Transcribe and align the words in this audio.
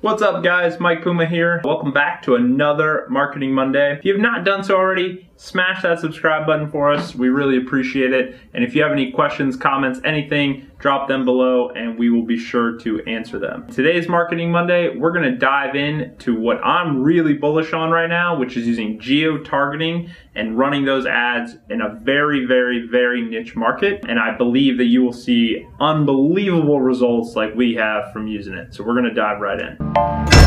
What's 0.00 0.22
up 0.22 0.44
guys, 0.44 0.78
Mike 0.78 1.02
Puma 1.02 1.26
here. 1.26 1.60
Welcome 1.64 1.90
back 1.90 2.22
to 2.22 2.36
another 2.36 3.04
Marketing 3.10 3.52
Monday. 3.52 3.98
If 3.98 4.04
you 4.04 4.12
have 4.12 4.22
not 4.22 4.44
done 4.44 4.62
so 4.62 4.76
already, 4.76 5.27
smash 5.38 5.82
that 5.82 6.00
subscribe 6.00 6.46
button 6.46 6.68
for 6.68 6.92
us. 6.92 7.14
We 7.14 7.28
really 7.28 7.56
appreciate 7.56 8.12
it. 8.12 8.36
And 8.52 8.64
if 8.64 8.74
you 8.74 8.82
have 8.82 8.90
any 8.90 9.12
questions, 9.12 9.56
comments, 9.56 10.00
anything, 10.04 10.68
drop 10.78 11.06
them 11.06 11.24
below 11.24 11.70
and 11.70 11.96
we 11.96 12.10
will 12.10 12.24
be 12.24 12.36
sure 12.36 12.76
to 12.80 13.00
answer 13.04 13.38
them. 13.38 13.66
Today's 13.68 14.08
Marketing 14.08 14.50
Monday, 14.50 14.96
we're 14.96 15.12
gonna 15.12 15.36
dive 15.36 15.76
in 15.76 16.16
to 16.18 16.38
what 16.38 16.58
I'm 16.64 17.02
really 17.02 17.34
bullish 17.34 17.72
on 17.72 17.90
right 17.90 18.08
now, 18.08 18.36
which 18.36 18.56
is 18.56 18.66
using 18.66 18.98
geo-targeting 18.98 20.10
and 20.34 20.58
running 20.58 20.84
those 20.84 21.06
ads 21.06 21.56
in 21.70 21.82
a 21.82 21.88
very, 22.02 22.44
very, 22.44 22.88
very 22.88 23.22
niche 23.22 23.54
market. 23.54 24.04
And 24.08 24.18
I 24.18 24.36
believe 24.36 24.76
that 24.78 24.86
you 24.86 25.04
will 25.04 25.12
see 25.12 25.66
unbelievable 25.78 26.80
results 26.80 27.36
like 27.36 27.54
we 27.54 27.74
have 27.74 28.12
from 28.12 28.26
using 28.26 28.54
it. 28.54 28.74
So 28.74 28.82
we're 28.82 28.96
gonna 28.96 29.14
dive 29.14 29.40
right 29.40 29.60
in. 29.60 30.37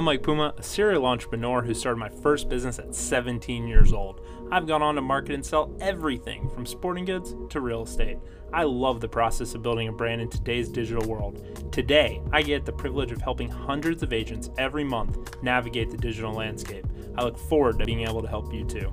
I'm 0.00 0.06
Mike 0.06 0.22
Puma, 0.22 0.54
a 0.56 0.62
serial 0.62 1.04
entrepreneur 1.04 1.60
who 1.60 1.74
started 1.74 1.98
my 1.98 2.08
first 2.08 2.48
business 2.48 2.78
at 2.78 2.94
17 2.94 3.68
years 3.68 3.92
old. 3.92 4.22
I've 4.50 4.66
gone 4.66 4.80
on 4.80 4.94
to 4.94 5.02
market 5.02 5.34
and 5.34 5.44
sell 5.44 5.76
everything 5.78 6.48
from 6.48 6.64
sporting 6.64 7.04
goods 7.04 7.36
to 7.50 7.60
real 7.60 7.82
estate. 7.82 8.16
I 8.50 8.62
love 8.62 9.02
the 9.02 9.08
process 9.10 9.54
of 9.54 9.62
building 9.62 9.88
a 9.88 9.92
brand 9.92 10.22
in 10.22 10.30
today's 10.30 10.70
digital 10.70 11.06
world. 11.06 11.70
Today, 11.70 12.22
I 12.32 12.40
get 12.40 12.64
the 12.64 12.72
privilege 12.72 13.12
of 13.12 13.20
helping 13.20 13.50
hundreds 13.50 14.02
of 14.02 14.14
agents 14.14 14.48
every 14.56 14.84
month 14.84 15.36
navigate 15.42 15.90
the 15.90 15.98
digital 15.98 16.32
landscape. 16.32 16.86
I 17.18 17.22
look 17.22 17.36
forward 17.36 17.78
to 17.80 17.84
being 17.84 18.00
able 18.00 18.22
to 18.22 18.28
help 18.28 18.54
you 18.54 18.64
too. 18.64 18.90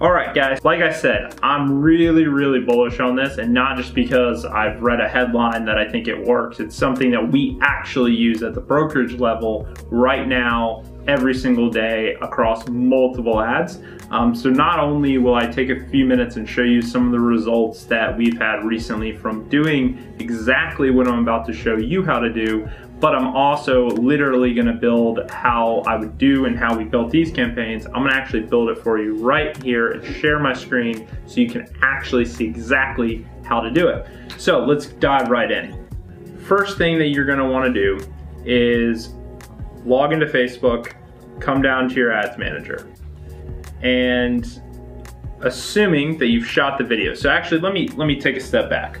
All 0.00 0.12
right, 0.12 0.34
guys, 0.34 0.64
like 0.64 0.80
I 0.80 0.90
said, 0.90 1.38
I'm 1.42 1.78
really, 1.78 2.26
really 2.26 2.60
bullish 2.60 3.00
on 3.00 3.16
this, 3.16 3.36
and 3.36 3.52
not 3.52 3.76
just 3.76 3.94
because 3.94 4.46
I've 4.46 4.80
read 4.80 4.98
a 4.98 5.06
headline 5.06 5.66
that 5.66 5.76
I 5.76 5.86
think 5.86 6.08
it 6.08 6.18
works. 6.18 6.58
It's 6.58 6.74
something 6.74 7.10
that 7.10 7.30
we 7.30 7.58
actually 7.60 8.14
use 8.14 8.42
at 8.42 8.54
the 8.54 8.62
brokerage 8.62 9.20
level 9.20 9.68
right 9.90 10.26
now, 10.26 10.84
every 11.06 11.34
single 11.34 11.68
day 11.68 12.14
across 12.22 12.66
multiple 12.68 13.42
ads. 13.42 13.80
Um, 14.10 14.34
so 14.34 14.48
not 14.48 14.80
only 14.80 15.18
will 15.18 15.34
I 15.34 15.46
take 15.46 15.68
a 15.68 15.86
few 15.90 16.06
minutes 16.06 16.36
and 16.36 16.48
show 16.48 16.62
you 16.62 16.80
some 16.80 17.04
of 17.04 17.12
the 17.12 17.20
results 17.20 17.84
that 17.84 18.16
we've 18.16 18.38
had 18.38 18.64
recently 18.64 19.14
from 19.14 19.50
doing 19.50 20.14
exactly 20.18 20.90
what 20.90 21.08
I'm 21.08 21.18
about 21.18 21.44
to 21.48 21.52
show 21.52 21.76
you 21.76 22.02
how 22.02 22.20
to 22.20 22.32
do, 22.32 22.66
but 23.00 23.14
I'm 23.14 23.28
also 23.28 23.86
literally 23.86 24.52
gonna 24.52 24.74
build 24.74 25.30
how 25.30 25.82
I 25.86 25.96
would 25.96 26.18
do 26.18 26.44
and 26.44 26.56
how 26.58 26.76
we 26.76 26.84
built 26.84 27.10
these 27.10 27.32
campaigns. 27.32 27.86
I'm 27.86 28.04
gonna 28.04 28.12
actually 28.12 28.42
build 28.42 28.68
it 28.68 28.78
for 28.78 28.98
you 28.98 29.16
right 29.16 29.60
here 29.62 29.92
and 29.92 30.16
share 30.16 30.38
my 30.38 30.52
screen 30.52 31.08
so 31.26 31.40
you 31.40 31.48
can 31.48 31.66
actually 31.82 32.26
see 32.26 32.44
exactly 32.44 33.26
how 33.42 33.60
to 33.60 33.70
do 33.70 33.88
it. 33.88 34.06
So 34.36 34.60
let's 34.66 34.86
dive 34.86 35.30
right 35.30 35.50
in. 35.50 35.88
First 36.46 36.76
thing 36.76 36.98
that 36.98 37.06
you're 37.06 37.24
gonna 37.24 37.48
wanna 37.48 37.72
do 37.72 37.98
is 38.44 39.14
log 39.86 40.12
into 40.12 40.26
Facebook, 40.26 40.92
come 41.40 41.62
down 41.62 41.88
to 41.88 41.94
your 41.94 42.12
ads 42.12 42.36
manager. 42.36 42.86
And 43.80 44.46
assuming 45.40 46.18
that 46.18 46.26
you've 46.26 46.46
shot 46.46 46.76
the 46.76 46.84
video. 46.84 47.14
So 47.14 47.30
actually 47.30 47.62
let 47.62 47.72
me 47.72 47.88
let 47.88 48.06
me 48.06 48.20
take 48.20 48.36
a 48.36 48.40
step 48.40 48.68
back. 48.68 49.00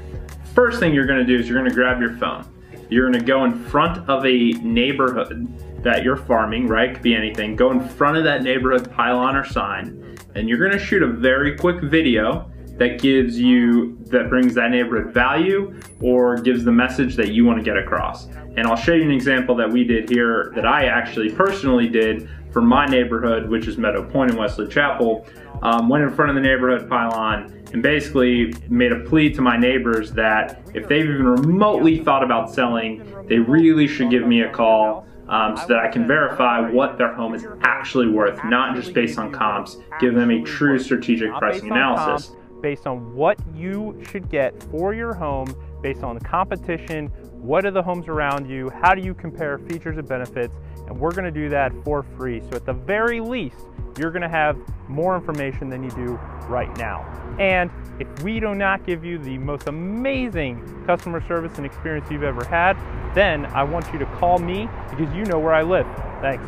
First 0.54 0.80
thing 0.80 0.94
you're 0.94 1.06
gonna 1.06 1.22
do 1.22 1.38
is 1.38 1.46
you're 1.50 1.58
gonna 1.58 1.74
grab 1.74 2.00
your 2.00 2.16
phone 2.16 2.46
you're 2.90 3.10
gonna 3.10 3.24
go 3.24 3.44
in 3.44 3.64
front 3.66 4.08
of 4.08 4.26
a 4.26 4.52
neighborhood 4.62 5.82
that 5.82 6.02
you're 6.02 6.16
farming, 6.16 6.66
right? 6.66 6.92
Could 6.92 7.02
be 7.02 7.14
anything. 7.14 7.56
Go 7.56 7.70
in 7.70 7.80
front 7.80 8.16
of 8.16 8.24
that 8.24 8.42
neighborhood 8.42 8.90
pylon 8.90 9.36
or 9.36 9.44
sign, 9.44 10.18
and 10.34 10.48
you're 10.48 10.58
gonna 10.58 10.78
shoot 10.78 11.02
a 11.02 11.06
very 11.06 11.56
quick 11.56 11.82
video 11.82 12.50
that 12.76 13.00
gives 13.00 13.38
you, 13.38 13.98
that 14.06 14.28
brings 14.28 14.54
that 14.54 14.70
neighborhood 14.70 15.12
value 15.12 15.78
or 16.00 16.36
gives 16.36 16.64
the 16.64 16.72
message 16.72 17.14
that 17.16 17.32
you 17.32 17.44
wanna 17.44 17.62
get 17.62 17.76
across. 17.76 18.26
And 18.56 18.66
I'll 18.66 18.76
show 18.76 18.94
you 18.94 19.02
an 19.02 19.10
example 19.10 19.54
that 19.56 19.70
we 19.70 19.84
did 19.84 20.08
here 20.08 20.52
that 20.54 20.66
I 20.66 20.86
actually 20.86 21.30
personally 21.30 21.88
did 21.88 22.28
for 22.52 22.60
my 22.60 22.86
neighborhood, 22.86 23.48
which 23.48 23.66
is 23.66 23.78
Meadow 23.78 24.08
Pointe 24.08 24.32
in 24.32 24.36
Wesley 24.36 24.68
Chapel. 24.68 25.26
Um, 25.62 25.88
went 25.88 26.04
in 26.04 26.10
front 26.10 26.30
of 26.30 26.34
the 26.34 26.40
neighborhood 26.40 26.88
pylon 26.88 27.64
and 27.72 27.82
basically 27.82 28.54
made 28.68 28.92
a 28.92 29.00
plea 29.00 29.30
to 29.34 29.42
my 29.42 29.56
neighbors 29.56 30.12
that 30.12 30.62
if 30.74 30.88
they've 30.88 31.04
even 31.04 31.26
remotely 31.26 32.02
thought 32.02 32.22
about 32.22 32.52
selling, 32.52 33.04
they 33.28 33.38
really 33.38 33.86
should 33.86 34.10
give 34.10 34.26
me 34.26 34.42
a 34.42 34.50
call 34.50 35.06
um, 35.28 35.56
so 35.56 35.66
that 35.68 35.78
I 35.78 35.88
can 35.88 36.06
verify 36.06 36.60
what 36.68 36.98
their 36.98 37.14
home 37.14 37.34
is 37.34 37.46
actually 37.62 38.08
worth, 38.08 38.42
not 38.44 38.74
just 38.74 38.92
based 38.92 39.18
on 39.18 39.32
comps, 39.32 39.76
give 40.00 40.14
them 40.14 40.30
a 40.30 40.42
true 40.42 40.78
strategic 40.78 41.32
pricing 41.34 41.70
analysis. 41.70 42.34
Based 42.60 42.86
on 42.86 43.14
what 43.14 43.38
you 43.54 44.02
should 44.10 44.28
get 44.28 44.60
for 44.64 44.92
your 44.92 45.14
home, 45.14 45.54
based 45.82 46.02
on 46.02 46.18
the 46.18 46.24
competition, 46.24 47.10
what 47.40 47.64
are 47.64 47.70
the 47.70 47.82
homes 47.82 48.06
around 48.06 48.48
you, 48.48 48.70
how 48.70 48.94
do 48.94 49.02
you 49.02 49.14
compare 49.14 49.58
features 49.58 49.96
and 49.96 50.06
benefits, 50.06 50.54
and 50.86 50.98
we're 50.98 51.12
gonna 51.12 51.30
do 51.30 51.48
that 51.48 51.72
for 51.84 52.02
free. 52.02 52.40
So 52.50 52.56
at 52.56 52.66
the 52.66 52.72
very 52.72 53.20
least, 53.20 53.56
you're 53.98 54.10
gonna 54.10 54.28
have 54.28 54.56
more 54.88 55.16
information 55.16 55.68
than 55.68 55.82
you 55.82 55.90
do 55.90 56.18
right 56.48 56.74
now. 56.76 57.06
And 57.38 57.70
if 57.98 58.22
we 58.22 58.40
do 58.40 58.54
not 58.54 58.84
give 58.86 59.04
you 59.04 59.18
the 59.18 59.38
most 59.38 59.68
amazing 59.68 60.84
customer 60.86 61.26
service 61.26 61.56
and 61.56 61.64
experience 61.64 62.10
you've 62.10 62.22
ever 62.22 62.44
had, 62.44 62.76
then 63.14 63.46
I 63.46 63.62
want 63.62 63.90
you 63.92 63.98
to 64.00 64.06
call 64.06 64.38
me 64.38 64.68
because 64.90 65.12
you 65.14 65.24
know 65.24 65.38
where 65.38 65.54
I 65.54 65.62
live. 65.62 65.86
Thanks. 66.20 66.44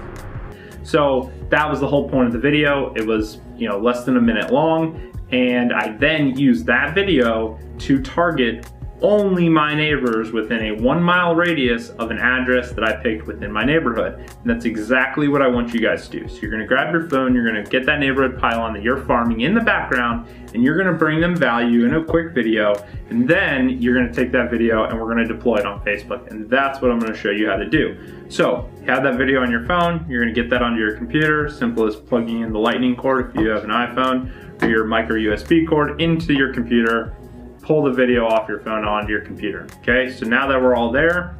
So 0.82 1.32
that 1.48 1.70
was 1.70 1.80
the 1.80 1.86
whole 1.86 2.08
point 2.08 2.26
of 2.26 2.32
the 2.32 2.38
video. 2.38 2.92
It 2.94 3.06
was, 3.06 3.40
you 3.56 3.68
know, 3.68 3.78
less 3.78 4.04
than 4.04 4.16
a 4.16 4.20
minute 4.20 4.52
long. 4.52 5.12
And 5.30 5.72
I 5.72 5.96
then 5.96 6.36
used 6.36 6.66
that 6.66 6.94
video 6.94 7.58
to 7.78 8.02
target 8.02 8.66
only 9.02 9.48
my 9.48 9.74
neighbors 9.74 10.32
within 10.32 10.66
a 10.66 10.82
one 10.82 11.02
mile 11.02 11.34
radius 11.34 11.90
of 11.90 12.10
an 12.10 12.18
address 12.18 12.72
that 12.72 12.84
I 12.84 12.96
picked 13.02 13.26
within 13.26 13.50
my 13.50 13.64
neighborhood. 13.64 14.14
And 14.14 14.50
that's 14.50 14.64
exactly 14.64 15.28
what 15.28 15.42
I 15.42 15.48
want 15.48 15.74
you 15.74 15.80
guys 15.80 16.08
to 16.08 16.20
do. 16.20 16.28
So 16.28 16.36
you're 16.40 16.50
gonna 16.50 16.66
grab 16.66 16.92
your 16.92 17.08
phone, 17.08 17.34
you're 17.34 17.46
gonna 17.46 17.64
get 17.64 17.84
that 17.86 17.98
neighborhood 17.98 18.38
pylon 18.38 18.72
that 18.74 18.82
you're 18.82 19.04
farming 19.04 19.40
in 19.40 19.54
the 19.54 19.60
background, 19.60 20.26
and 20.54 20.62
you're 20.62 20.76
gonna 20.76 20.96
bring 20.96 21.20
them 21.20 21.36
value 21.36 21.84
in 21.84 21.94
a 21.94 22.04
quick 22.04 22.32
video, 22.32 22.74
and 23.10 23.28
then 23.28 23.68
you're 23.82 23.94
gonna 23.94 24.12
take 24.12 24.32
that 24.32 24.50
video 24.50 24.84
and 24.84 24.98
we're 25.00 25.08
gonna 25.08 25.26
deploy 25.26 25.56
it 25.56 25.66
on 25.66 25.84
Facebook. 25.84 26.30
And 26.30 26.48
that's 26.48 26.80
what 26.80 26.90
I'm 26.90 26.98
gonna 26.98 27.16
show 27.16 27.30
you 27.30 27.48
how 27.48 27.56
to 27.56 27.68
do. 27.68 27.96
So 28.28 28.70
have 28.86 29.02
that 29.02 29.16
video 29.16 29.42
on 29.42 29.50
your 29.50 29.66
phone, 29.66 30.06
you're 30.08 30.22
gonna 30.22 30.32
get 30.32 30.48
that 30.50 30.62
onto 30.62 30.78
your 30.78 30.96
computer, 30.96 31.48
simple 31.48 31.86
as 31.86 31.96
plugging 31.96 32.40
in 32.40 32.52
the 32.52 32.58
lightning 32.58 32.96
cord 32.96 33.30
if 33.30 33.40
you 33.40 33.48
have 33.48 33.64
an 33.64 33.70
iPhone, 33.70 34.62
or 34.62 34.68
your 34.68 34.84
micro 34.84 35.16
USB 35.16 35.66
cord 35.66 36.00
into 36.00 36.32
your 36.32 36.52
computer, 36.52 37.14
pull 37.62 37.82
the 37.82 37.92
video 37.92 38.26
off 38.26 38.48
your 38.48 38.60
phone 38.60 38.84
onto 38.84 39.10
your 39.10 39.22
computer. 39.22 39.66
Okay, 39.78 40.12
so 40.12 40.26
now 40.26 40.46
that 40.48 40.60
we're 40.60 40.74
all 40.74 40.90
there, 40.90 41.38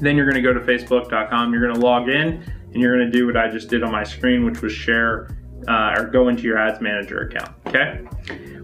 then 0.00 0.16
you're 0.16 0.26
gonna 0.26 0.40
go 0.42 0.52
to 0.52 0.60
facebook.com, 0.60 1.52
you're 1.52 1.66
gonna 1.66 1.84
log 1.84 2.08
in, 2.08 2.42
and 2.72 2.76
you're 2.76 2.96
gonna 2.96 3.10
do 3.10 3.26
what 3.26 3.36
I 3.36 3.48
just 3.48 3.68
did 3.68 3.82
on 3.82 3.92
my 3.92 4.04
screen, 4.04 4.44
which 4.44 4.62
was 4.62 4.72
share 4.72 5.36
uh, 5.68 5.94
or 5.96 6.06
go 6.06 6.28
into 6.28 6.42
your 6.42 6.58
ads 6.58 6.80
manager 6.80 7.20
account, 7.22 7.54
okay? 7.66 8.04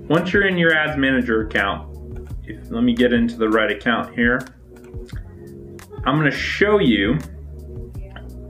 Once 0.09 0.33
you're 0.33 0.47
in 0.47 0.56
your 0.56 0.75
ads 0.75 0.97
manager 0.97 1.47
account, 1.47 1.94
if, 2.44 2.71
let 2.71 2.83
me 2.83 2.95
get 2.95 3.12
into 3.12 3.37
the 3.37 3.49
right 3.49 3.71
account 3.71 4.15
here. 4.15 4.41
I'm 6.06 6.16
gonna 6.16 6.31
show 6.31 6.78
you 6.78 7.19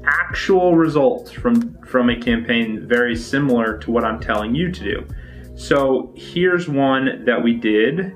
actual 0.04 0.76
results 0.76 1.30
from, 1.30 1.76
from 1.82 2.10
a 2.10 2.16
campaign 2.16 2.86
very 2.86 3.16
similar 3.16 3.78
to 3.78 3.90
what 3.90 4.04
I'm 4.04 4.20
telling 4.20 4.54
you 4.54 4.70
to 4.70 4.80
do. 4.80 5.06
So 5.58 6.12
here's 6.14 6.68
one 6.68 7.24
that 7.24 7.42
we 7.42 7.52
did 7.52 8.14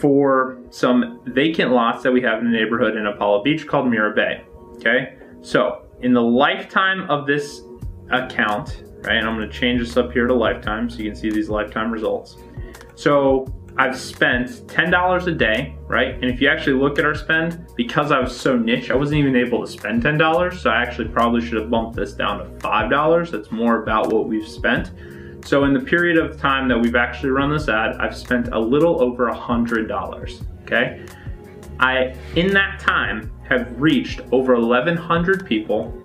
for 0.00 0.58
some 0.70 1.20
vacant 1.26 1.70
lots 1.70 2.02
that 2.02 2.12
we 2.12 2.20
have 2.22 2.40
in 2.40 2.50
the 2.50 2.58
neighborhood 2.58 2.96
in 2.96 3.06
Apollo 3.06 3.44
Beach 3.44 3.68
called 3.68 3.88
Mira 3.88 4.12
Bay. 4.12 4.44
Okay, 4.74 5.16
so 5.42 5.86
in 6.00 6.12
the 6.12 6.20
lifetime 6.20 7.08
of 7.08 7.24
this 7.24 7.62
account, 8.10 8.82
right, 9.04 9.16
and 9.16 9.28
I'm 9.28 9.36
gonna 9.36 9.48
change 9.48 9.80
this 9.80 9.96
up 9.96 10.10
here 10.10 10.26
to 10.26 10.34
lifetime 10.34 10.90
so 10.90 10.98
you 10.98 11.10
can 11.10 11.14
see 11.14 11.30
these 11.30 11.48
lifetime 11.48 11.92
results. 11.92 12.36
So 12.96 13.46
I've 13.76 13.96
spent 13.96 14.48
$10 14.66 15.26
a 15.28 15.32
day, 15.32 15.76
right? 15.86 16.14
And 16.14 16.24
if 16.24 16.40
you 16.40 16.48
actually 16.48 16.80
look 16.80 16.98
at 16.98 17.04
our 17.04 17.14
spend, 17.14 17.64
because 17.76 18.10
I 18.10 18.18
was 18.18 18.38
so 18.38 18.56
niche, 18.56 18.90
I 18.90 18.96
wasn't 18.96 19.20
even 19.20 19.36
able 19.36 19.64
to 19.64 19.70
spend 19.70 20.02
$10. 20.02 20.58
So 20.58 20.68
I 20.68 20.82
actually 20.82 21.08
probably 21.08 21.40
should 21.46 21.60
have 21.60 21.70
bumped 21.70 21.94
this 21.94 22.12
down 22.12 22.38
to 22.38 22.44
$5. 22.58 23.30
That's 23.30 23.52
more 23.52 23.84
about 23.84 24.12
what 24.12 24.26
we've 24.26 24.48
spent. 24.48 24.90
So 25.44 25.64
in 25.64 25.72
the 25.72 25.80
period 25.80 26.18
of 26.18 26.38
time 26.38 26.68
that 26.68 26.78
we've 26.78 26.96
actually 26.96 27.30
run 27.30 27.50
this 27.50 27.68
ad, 27.68 27.96
I've 27.96 28.16
spent 28.16 28.48
a 28.48 28.58
little 28.58 29.02
over 29.02 29.28
a 29.28 29.36
$100, 29.36 30.44
okay? 30.62 31.04
I, 31.80 32.14
in 32.36 32.52
that 32.52 32.80
time, 32.80 33.32
have 33.48 33.80
reached 33.80 34.20
over 34.32 34.58
1,100 34.58 35.46
people, 35.46 36.02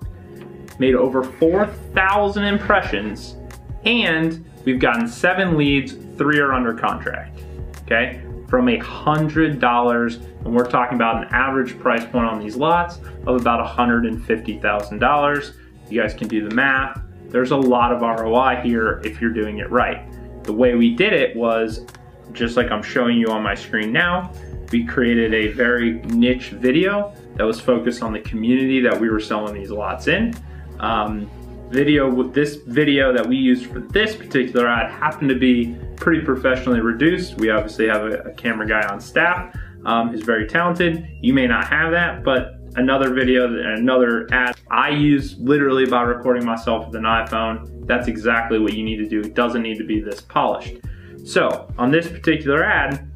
made 0.78 0.94
over 0.94 1.22
4,000 1.22 2.44
impressions, 2.44 3.36
and 3.84 4.44
we've 4.64 4.80
gotten 4.80 5.06
seven 5.06 5.58
leads, 5.58 5.92
three 6.16 6.38
are 6.38 6.52
under 6.52 6.72
contract, 6.72 7.40
okay? 7.82 8.22
From 8.48 8.68
a 8.68 8.78
$100, 8.78 10.24
and 10.44 10.54
we're 10.54 10.70
talking 10.70 10.94
about 10.96 11.22
an 11.22 11.28
average 11.34 11.78
price 11.78 12.04
point 12.04 12.26
on 12.26 12.38
these 12.38 12.56
lots 12.56 12.98
of 13.26 13.40
about 13.40 13.66
$150,000. 13.66 15.54
You 15.90 16.00
guys 16.00 16.14
can 16.14 16.28
do 16.28 16.48
the 16.48 16.54
math 16.54 17.03
there's 17.34 17.50
a 17.50 17.56
lot 17.56 17.90
of 17.90 18.00
ROI 18.00 18.60
here 18.62 19.00
if 19.04 19.20
you're 19.20 19.32
doing 19.32 19.58
it 19.58 19.68
right. 19.68 20.06
The 20.44 20.52
way 20.52 20.76
we 20.76 20.94
did 20.94 21.12
it 21.12 21.34
was, 21.34 21.84
just 22.30 22.56
like 22.56 22.70
I'm 22.70 22.80
showing 22.80 23.18
you 23.18 23.26
on 23.26 23.42
my 23.42 23.56
screen 23.56 23.90
now, 23.90 24.32
we 24.70 24.86
created 24.86 25.34
a 25.34 25.48
very 25.48 25.94
niche 26.02 26.50
video 26.50 27.12
that 27.34 27.42
was 27.42 27.60
focused 27.60 28.04
on 28.04 28.12
the 28.12 28.20
community 28.20 28.80
that 28.82 29.00
we 29.00 29.10
were 29.10 29.18
selling 29.18 29.52
these 29.52 29.72
lots 29.72 30.06
in. 30.06 30.32
Um, 30.78 31.28
video 31.70 32.08
with 32.08 32.34
this 32.34 32.54
video 32.54 33.12
that 33.12 33.26
we 33.26 33.36
used 33.36 33.66
for 33.66 33.80
this 33.80 34.14
particular 34.14 34.68
ad 34.68 34.92
happened 34.92 35.28
to 35.30 35.38
be 35.38 35.76
pretty 35.96 36.24
professionally 36.24 36.80
reduced. 36.80 37.34
We 37.38 37.50
obviously 37.50 37.88
have 37.88 38.02
a, 38.02 38.18
a 38.20 38.32
camera 38.34 38.68
guy 38.68 38.86
on 38.86 39.00
staff 39.00 39.52
um, 39.86 40.10
who's 40.10 40.22
very 40.22 40.46
talented. 40.46 41.08
You 41.20 41.34
may 41.34 41.48
not 41.48 41.66
have 41.66 41.90
that, 41.90 42.22
but 42.22 42.60
another 42.76 43.12
video 43.12 43.46
and 43.46 43.78
another 43.78 44.26
ad 44.32 44.56
I 44.70 44.90
use 44.90 45.36
literally 45.38 45.86
by 45.86 46.02
recording 46.02 46.44
myself 46.44 46.86
with 46.86 46.96
an 46.96 47.04
iPhone. 47.04 47.86
That's 47.86 48.08
exactly 48.08 48.58
what 48.58 48.74
you 48.74 48.84
need 48.84 48.96
to 48.96 49.08
do. 49.08 49.20
It 49.20 49.34
doesn't 49.34 49.62
need 49.62 49.78
to 49.78 49.84
be 49.84 50.00
this 50.00 50.20
polished. 50.20 50.76
So 51.24 51.72
on 51.78 51.90
this 51.90 52.08
particular 52.08 52.64
ad, 52.64 53.10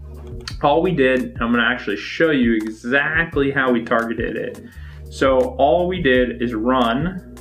all 0.62 0.82
we 0.82 0.92
did, 0.92 1.36
I'm 1.40 1.52
gonna 1.52 1.62
actually 1.62 1.96
show 1.96 2.30
you 2.30 2.54
exactly 2.54 3.50
how 3.50 3.72
we 3.72 3.82
targeted 3.82 4.36
it. 4.36 4.62
So 5.10 5.38
all 5.56 5.88
we 5.88 6.02
did 6.02 6.42
is 6.42 6.54
run, 6.54 7.36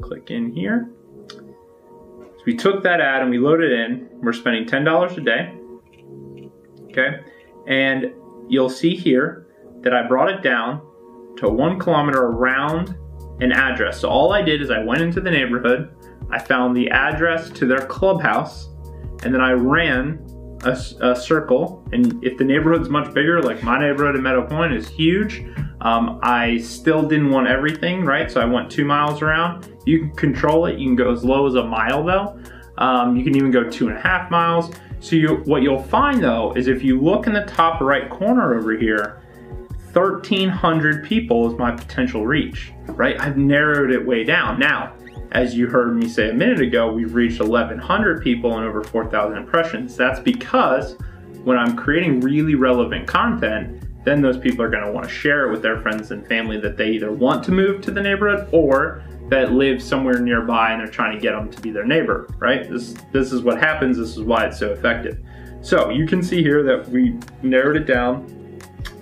click 0.00 0.30
in 0.30 0.52
here. 0.52 0.90
So 1.28 2.42
we 2.46 2.54
took 2.54 2.82
that 2.84 3.00
ad 3.00 3.22
and 3.22 3.30
we 3.30 3.38
loaded 3.38 3.72
in. 3.72 4.08
We're 4.20 4.32
spending 4.32 4.66
$10 4.66 5.16
a 5.16 5.20
day, 5.20 5.54
okay? 6.90 7.20
And 7.66 8.12
you'll 8.48 8.70
see 8.70 8.94
here 8.94 9.47
that 9.82 9.94
I 9.94 10.06
brought 10.06 10.30
it 10.30 10.42
down 10.42 10.80
to 11.38 11.48
one 11.48 11.78
kilometer 11.78 12.22
around 12.22 12.96
an 13.40 13.52
address. 13.52 14.00
So 14.00 14.08
all 14.08 14.32
I 14.32 14.42
did 14.42 14.60
is 14.60 14.70
I 14.70 14.82
went 14.82 15.00
into 15.00 15.20
the 15.20 15.30
neighborhood, 15.30 15.94
I 16.30 16.38
found 16.38 16.76
the 16.76 16.90
address 16.90 17.50
to 17.50 17.66
their 17.66 17.86
clubhouse, 17.86 18.68
and 19.22 19.32
then 19.32 19.40
I 19.40 19.52
ran 19.52 20.24
a, 20.64 20.76
a, 21.00 21.16
circle. 21.16 21.84
And 21.92 22.22
if 22.24 22.36
the 22.36 22.44
neighborhood's 22.44 22.88
much 22.88 23.14
bigger, 23.14 23.40
like 23.40 23.62
my 23.62 23.78
neighborhood 23.78 24.16
in 24.16 24.22
Meadow 24.22 24.46
Pointe 24.46 24.74
is 24.74 24.88
huge, 24.88 25.44
um, 25.80 26.18
I 26.22 26.58
still 26.58 27.02
didn't 27.02 27.30
want 27.30 27.46
everything, 27.46 28.04
right? 28.04 28.30
So 28.30 28.40
I 28.40 28.44
went 28.44 28.70
two 28.70 28.84
miles 28.84 29.22
around. 29.22 29.76
You 29.86 30.00
can 30.00 30.10
control 30.16 30.66
it. 30.66 30.78
You 30.78 30.88
can 30.88 30.96
go 30.96 31.12
as 31.12 31.24
low 31.24 31.46
as 31.46 31.54
a 31.54 31.64
mile 31.64 32.04
though. 32.04 32.40
Um, 32.78 33.16
you 33.16 33.24
can 33.24 33.36
even 33.36 33.50
go 33.50 33.68
two 33.68 33.88
and 33.88 33.96
a 33.96 34.00
half 34.00 34.30
miles. 34.30 34.72
So 35.00 35.16
you, 35.16 35.36
what 35.44 35.62
you'll 35.62 35.82
find 35.82 36.22
though, 36.22 36.52
is 36.54 36.66
if 36.66 36.82
you 36.82 37.00
look 37.00 37.26
in 37.26 37.32
the 37.32 37.44
top 37.44 37.80
right 37.80 38.10
corner 38.10 38.58
over 38.58 38.76
here, 38.76 39.22
1,300 39.98 41.04
people 41.04 41.50
is 41.50 41.58
my 41.58 41.72
potential 41.72 42.24
reach, 42.24 42.72
right? 42.86 43.20
I've 43.20 43.36
narrowed 43.36 43.90
it 43.90 44.06
way 44.06 44.22
down. 44.22 44.58
Now, 44.60 44.94
as 45.32 45.56
you 45.56 45.66
heard 45.66 45.96
me 45.96 46.08
say 46.08 46.30
a 46.30 46.32
minute 46.32 46.60
ago, 46.60 46.92
we've 46.92 47.14
reached 47.14 47.40
1,100 47.40 48.22
people 48.22 48.56
and 48.56 48.64
over 48.64 48.84
4,000 48.84 49.36
impressions. 49.36 49.96
That's 49.96 50.20
because 50.20 50.96
when 51.42 51.58
I'm 51.58 51.74
creating 51.76 52.20
really 52.20 52.54
relevant 52.54 53.08
content, 53.08 53.82
then 54.04 54.22
those 54.22 54.38
people 54.38 54.64
are 54.64 54.70
gonna 54.70 54.92
wanna 54.92 55.08
share 55.08 55.48
it 55.48 55.50
with 55.50 55.62
their 55.62 55.80
friends 55.80 56.12
and 56.12 56.24
family 56.28 56.60
that 56.60 56.76
they 56.76 56.90
either 56.90 57.10
want 57.10 57.42
to 57.44 57.50
move 57.50 57.80
to 57.82 57.90
the 57.90 58.00
neighborhood 58.00 58.48
or 58.52 59.02
that 59.30 59.52
live 59.52 59.82
somewhere 59.82 60.20
nearby 60.20 60.70
and 60.70 60.80
they're 60.80 60.86
trying 60.86 61.14
to 61.14 61.20
get 61.20 61.32
them 61.32 61.50
to 61.50 61.60
be 61.60 61.72
their 61.72 61.84
neighbor, 61.84 62.28
right? 62.38 62.70
This, 62.70 62.94
this 63.12 63.32
is 63.32 63.42
what 63.42 63.58
happens, 63.58 63.98
this 63.98 64.16
is 64.16 64.22
why 64.22 64.46
it's 64.46 64.60
so 64.60 64.70
effective. 64.70 65.18
So 65.60 65.90
you 65.90 66.06
can 66.06 66.22
see 66.22 66.40
here 66.40 66.62
that 66.62 66.88
we 66.88 67.18
narrowed 67.42 67.76
it 67.76 67.86
down, 67.86 68.38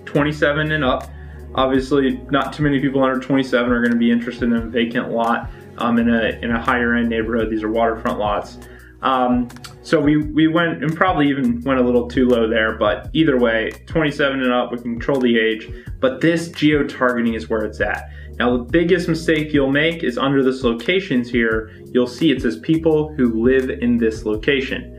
27 0.07 0.71
and 0.71 0.83
up. 0.83 1.11
Obviously, 1.55 2.17
not 2.29 2.53
too 2.53 2.63
many 2.63 2.79
people 2.79 3.03
under 3.03 3.19
27 3.19 3.71
are 3.71 3.81
gonna 3.81 3.95
be 3.95 4.11
interested 4.11 4.45
in 4.45 4.53
a 4.53 4.61
vacant 4.61 5.11
lot 5.11 5.49
um, 5.77 5.99
in, 5.99 6.09
a, 6.09 6.39
in 6.41 6.51
a 6.51 6.61
higher 6.61 6.95
end 6.95 7.09
neighborhood. 7.09 7.49
These 7.49 7.63
are 7.63 7.71
waterfront 7.71 8.19
lots. 8.19 8.57
Um, 9.01 9.49
so 9.83 9.99
we, 9.99 10.17
we 10.17 10.47
went 10.47 10.83
and 10.83 10.95
probably 10.95 11.29
even 11.29 11.61
went 11.61 11.79
a 11.79 11.83
little 11.83 12.07
too 12.07 12.27
low 12.27 12.49
there, 12.49 12.77
but 12.77 13.09
either 13.13 13.37
way, 13.39 13.71
27 13.85 14.41
and 14.41 14.51
up, 14.51 14.71
we 14.71 14.77
can 14.77 14.93
control 14.93 15.19
the 15.19 15.37
age, 15.37 15.69
but 15.99 16.19
this 16.19 16.49
geo-targeting 16.49 17.35
is 17.35 17.47
where 17.47 17.63
it's 17.63 17.79
at. 17.79 18.09
Now 18.37 18.57
the 18.57 18.63
biggest 18.63 19.07
mistake 19.07 19.53
you'll 19.53 19.71
make 19.71 20.03
is 20.03 20.17
under 20.17 20.43
this 20.43 20.63
locations 20.63 21.29
here, 21.29 21.71
you'll 21.91 22.07
see 22.07 22.31
it 22.31 22.41
says 22.41 22.59
people 22.59 23.13
who 23.15 23.43
live 23.43 23.69
in 23.69 23.97
this 23.97 24.25
location. 24.25 24.96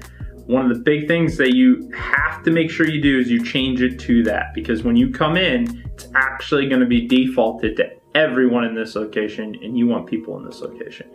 One 0.48 0.70
of 0.70 0.74
the 0.74 0.82
big 0.82 1.06
things 1.06 1.36
that 1.36 1.54
you 1.54 1.90
have 1.94 2.42
to 2.44 2.50
make 2.50 2.70
sure 2.70 2.88
you 2.88 3.02
do 3.02 3.18
is 3.18 3.30
you 3.30 3.44
change 3.44 3.82
it 3.82 4.00
to 4.00 4.22
that 4.22 4.54
because 4.54 4.82
when 4.82 4.96
you 4.96 5.10
come 5.10 5.36
in, 5.36 5.84
it's 5.92 6.08
actually 6.14 6.70
gonna 6.70 6.86
be 6.86 7.06
defaulted 7.06 7.76
to 7.76 7.90
everyone 8.14 8.64
in 8.64 8.74
this 8.74 8.94
location 8.94 9.54
and 9.62 9.76
you 9.76 9.86
want 9.86 10.06
people 10.06 10.38
in 10.38 10.46
this 10.46 10.62
location. 10.62 11.14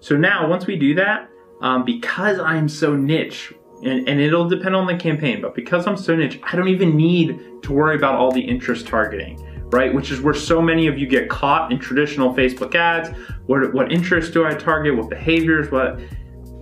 So 0.00 0.16
now 0.16 0.48
once 0.48 0.66
we 0.66 0.76
do 0.76 0.94
that, 0.94 1.28
um, 1.60 1.84
because 1.84 2.38
I'm 2.38 2.70
so 2.70 2.96
niche, 2.96 3.52
and, 3.82 4.08
and 4.08 4.18
it'll 4.18 4.48
depend 4.48 4.74
on 4.74 4.86
the 4.86 4.96
campaign, 4.96 5.42
but 5.42 5.54
because 5.54 5.86
I'm 5.86 5.98
so 5.98 6.16
niche, 6.16 6.40
I 6.42 6.56
don't 6.56 6.68
even 6.68 6.96
need 6.96 7.38
to 7.64 7.72
worry 7.74 7.96
about 7.96 8.14
all 8.14 8.32
the 8.32 8.40
interest 8.40 8.86
targeting, 8.86 9.46
right? 9.72 9.92
Which 9.92 10.10
is 10.10 10.22
where 10.22 10.32
so 10.32 10.62
many 10.62 10.86
of 10.86 10.98
you 10.98 11.06
get 11.06 11.28
caught 11.28 11.70
in 11.70 11.78
traditional 11.78 12.32
Facebook 12.32 12.74
ads. 12.74 13.10
What, 13.44 13.74
what 13.74 13.92
interest 13.92 14.32
do 14.32 14.46
I 14.46 14.54
target? 14.54 14.96
What 14.96 15.10
behaviors? 15.10 15.70
What? 15.70 16.00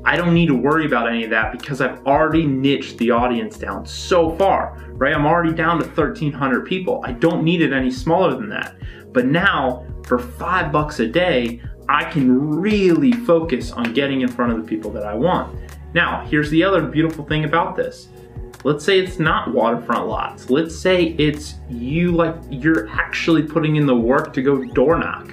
I 0.04 0.16
don't 0.16 0.32
need 0.32 0.46
to 0.46 0.54
worry 0.54 0.86
about 0.86 1.08
any 1.08 1.24
of 1.24 1.30
that 1.30 1.52
because 1.52 1.80
I've 1.80 2.04
already 2.06 2.46
niched 2.46 2.98
the 2.98 3.10
audience 3.10 3.58
down 3.58 3.84
so 3.84 4.36
far, 4.36 4.84
right? 4.92 5.14
I'm 5.14 5.26
already 5.26 5.52
down 5.52 5.78
to 5.80 5.86
1,300 5.86 6.64
people. 6.66 7.02
I 7.04 7.12
don't 7.12 7.44
need 7.44 7.60
it 7.60 7.72
any 7.72 7.90
smaller 7.90 8.34
than 8.34 8.48
that. 8.50 8.76
But 9.12 9.26
now, 9.26 9.86
for 10.06 10.18
five 10.18 10.72
bucks 10.72 11.00
a 11.00 11.06
day, 11.06 11.60
I 11.88 12.04
can 12.04 12.60
really 12.60 13.12
focus 13.12 13.72
on 13.72 13.92
getting 13.92 14.20
in 14.20 14.28
front 14.28 14.52
of 14.52 14.58
the 14.58 14.64
people 14.64 14.90
that 14.92 15.04
I 15.04 15.14
want. 15.14 15.58
Now, 15.94 16.24
here's 16.26 16.50
the 16.50 16.62
other 16.62 16.82
beautiful 16.82 17.24
thing 17.24 17.44
about 17.44 17.76
this. 17.76 18.08
Let's 18.64 18.84
say 18.84 18.98
it's 18.98 19.18
not 19.18 19.54
waterfront 19.54 20.08
lots. 20.08 20.50
Let's 20.50 20.76
say 20.76 21.14
it's 21.18 21.54
you 21.70 22.12
like 22.12 22.34
you're 22.50 22.88
actually 22.88 23.42
putting 23.42 23.76
in 23.76 23.86
the 23.86 23.94
work 23.94 24.32
to 24.34 24.42
go 24.42 24.64
door 24.64 24.98
knock. 24.98 25.32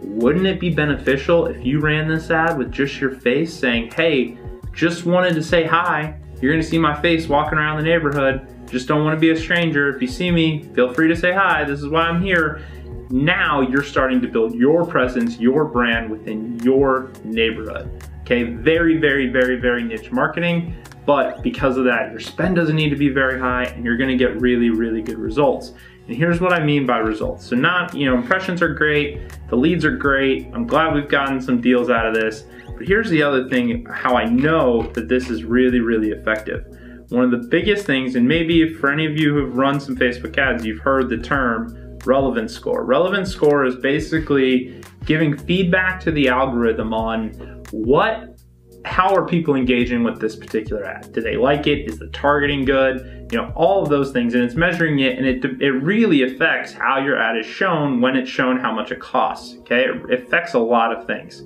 Wouldn't 0.00 0.46
it 0.46 0.60
be 0.60 0.70
beneficial 0.70 1.46
if 1.46 1.64
you 1.64 1.80
ran 1.80 2.08
this 2.08 2.30
ad 2.30 2.58
with 2.58 2.70
just 2.70 3.00
your 3.00 3.12
face 3.12 3.52
saying, 3.52 3.92
hey, 3.92 4.38
just 4.72 5.06
wanted 5.06 5.34
to 5.34 5.42
say 5.42 5.64
hi. 5.64 6.18
You're 6.40 6.52
gonna 6.52 6.62
see 6.62 6.78
my 6.78 7.00
face 7.00 7.28
walking 7.28 7.58
around 7.58 7.78
the 7.78 7.84
neighborhood. 7.84 8.46
Just 8.68 8.88
don't 8.88 9.04
wanna 9.04 9.18
be 9.18 9.30
a 9.30 9.36
stranger. 9.36 9.94
If 9.94 10.02
you 10.02 10.08
see 10.08 10.30
me, 10.30 10.64
feel 10.74 10.92
free 10.92 11.08
to 11.08 11.16
say 11.16 11.32
hi. 11.32 11.64
This 11.64 11.80
is 11.80 11.88
why 11.88 12.02
I'm 12.02 12.22
here 12.22 12.62
now 13.10 13.60
you're 13.60 13.82
starting 13.82 14.20
to 14.20 14.28
build 14.28 14.54
your 14.54 14.84
presence, 14.84 15.38
your 15.38 15.64
brand 15.64 16.10
within 16.10 16.58
your 16.60 17.10
neighborhood. 17.24 18.02
Okay, 18.22 18.42
very, 18.42 18.96
very, 18.96 19.28
very, 19.28 19.56
very 19.56 19.84
niche 19.84 20.10
marketing, 20.10 20.74
but 21.04 21.42
because 21.42 21.76
of 21.76 21.84
that, 21.84 22.10
your 22.10 22.18
spend 22.18 22.56
doesn't 22.56 22.74
need 22.74 22.90
to 22.90 22.96
be 22.96 23.08
very 23.08 23.38
high 23.38 23.64
and 23.64 23.84
you're 23.84 23.96
gonna 23.96 24.16
get 24.16 24.40
really, 24.40 24.70
really 24.70 25.02
good 25.02 25.18
results. 25.18 25.72
And 26.06 26.16
here's 26.16 26.40
what 26.40 26.52
I 26.52 26.62
mean 26.62 26.86
by 26.86 26.98
results. 26.98 27.46
So 27.46 27.56
not, 27.56 27.94
you 27.94 28.06
know, 28.06 28.16
impressions 28.16 28.62
are 28.62 28.72
great, 28.72 29.20
the 29.48 29.56
leads 29.56 29.84
are 29.84 29.96
great, 29.96 30.48
I'm 30.54 30.66
glad 30.66 30.94
we've 30.94 31.08
gotten 31.08 31.40
some 31.40 31.60
deals 31.60 31.90
out 31.90 32.06
of 32.06 32.14
this, 32.14 32.44
but 32.76 32.86
here's 32.86 33.10
the 33.10 33.22
other 33.22 33.48
thing, 33.48 33.84
how 33.86 34.16
I 34.16 34.24
know 34.24 34.82
that 34.92 35.08
this 35.08 35.30
is 35.30 35.44
really, 35.44 35.80
really 35.80 36.10
effective. 36.10 36.64
One 37.08 37.24
of 37.24 37.30
the 37.30 37.48
biggest 37.48 37.86
things, 37.86 38.14
and 38.14 38.26
maybe 38.26 38.72
for 38.74 38.92
any 38.92 39.06
of 39.06 39.16
you 39.16 39.32
who've 39.32 39.56
run 39.56 39.80
some 39.80 39.96
Facebook 39.96 40.38
ads, 40.38 40.64
you've 40.64 40.80
heard 40.80 41.08
the 41.08 41.18
term 41.18 41.98
relevance 42.04 42.52
score. 42.52 42.84
Relevance 42.84 43.30
score 43.30 43.64
is 43.64 43.76
basically 43.76 44.80
giving 45.04 45.36
feedback 45.36 46.00
to 46.00 46.10
the 46.12 46.28
algorithm 46.28 46.92
on 46.92 47.30
what 47.70 48.38
how 48.86 49.12
are 49.14 49.26
people 49.26 49.56
engaging 49.56 50.04
with 50.04 50.20
this 50.20 50.36
particular 50.36 50.84
ad? 50.84 51.12
Do 51.12 51.20
they 51.20 51.36
like 51.36 51.66
it? 51.66 51.90
Is 51.90 51.98
the 51.98 52.06
targeting 52.08 52.64
good? 52.64 53.28
You 53.32 53.38
know, 53.38 53.52
all 53.56 53.82
of 53.82 53.88
those 53.88 54.12
things, 54.12 54.34
and 54.34 54.44
it's 54.44 54.54
measuring 54.54 55.00
it, 55.00 55.18
and 55.18 55.26
it, 55.26 55.44
it 55.60 55.70
really 55.70 56.22
affects 56.22 56.72
how 56.72 56.98
your 56.98 57.20
ad 57.20 57.36
is 57.36 57.44
shown 57.44 58.00
when 58.00 58.14
it's 58.14 58.30
shown 58.30 58.58
how 58.58 58.72
much 58.72 58.92
it 58.92 59.00
costs. 59.00 59.56
Okay, 59.60 59.86
it 59.86 60.20
affects 60.22 60.54
a 60.54 60.58
lot 60.58 60.96
of 60.96 61.06
things. 61.06 61.42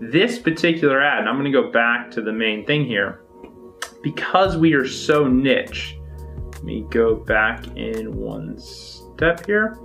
This 0.00 0.38
particular 0.38 1.02
ad, 1.02 1.20
and 1.20 1.28
I'm 1.28 1.42
to 1.44 1.50
go 1.50 1.70
back 1.70 2.10
to 2.12 2.22
the 2.22 2.32
main 2.32 2.64
thing 2.64 2.86
here, 2.86 3.20
because 4.02 4.56
we 4.56 4.72
are 4.72 4.86
so 4.88 5.28
niche. 5.28 5.98
Let 6.54 6.64
me 6.64 6.86
go 6.90 7.16
back 7.16 7.66
in 7.76 8.16
one 8.16 8.58
step 8.58 9.44
here. 9.44 9.78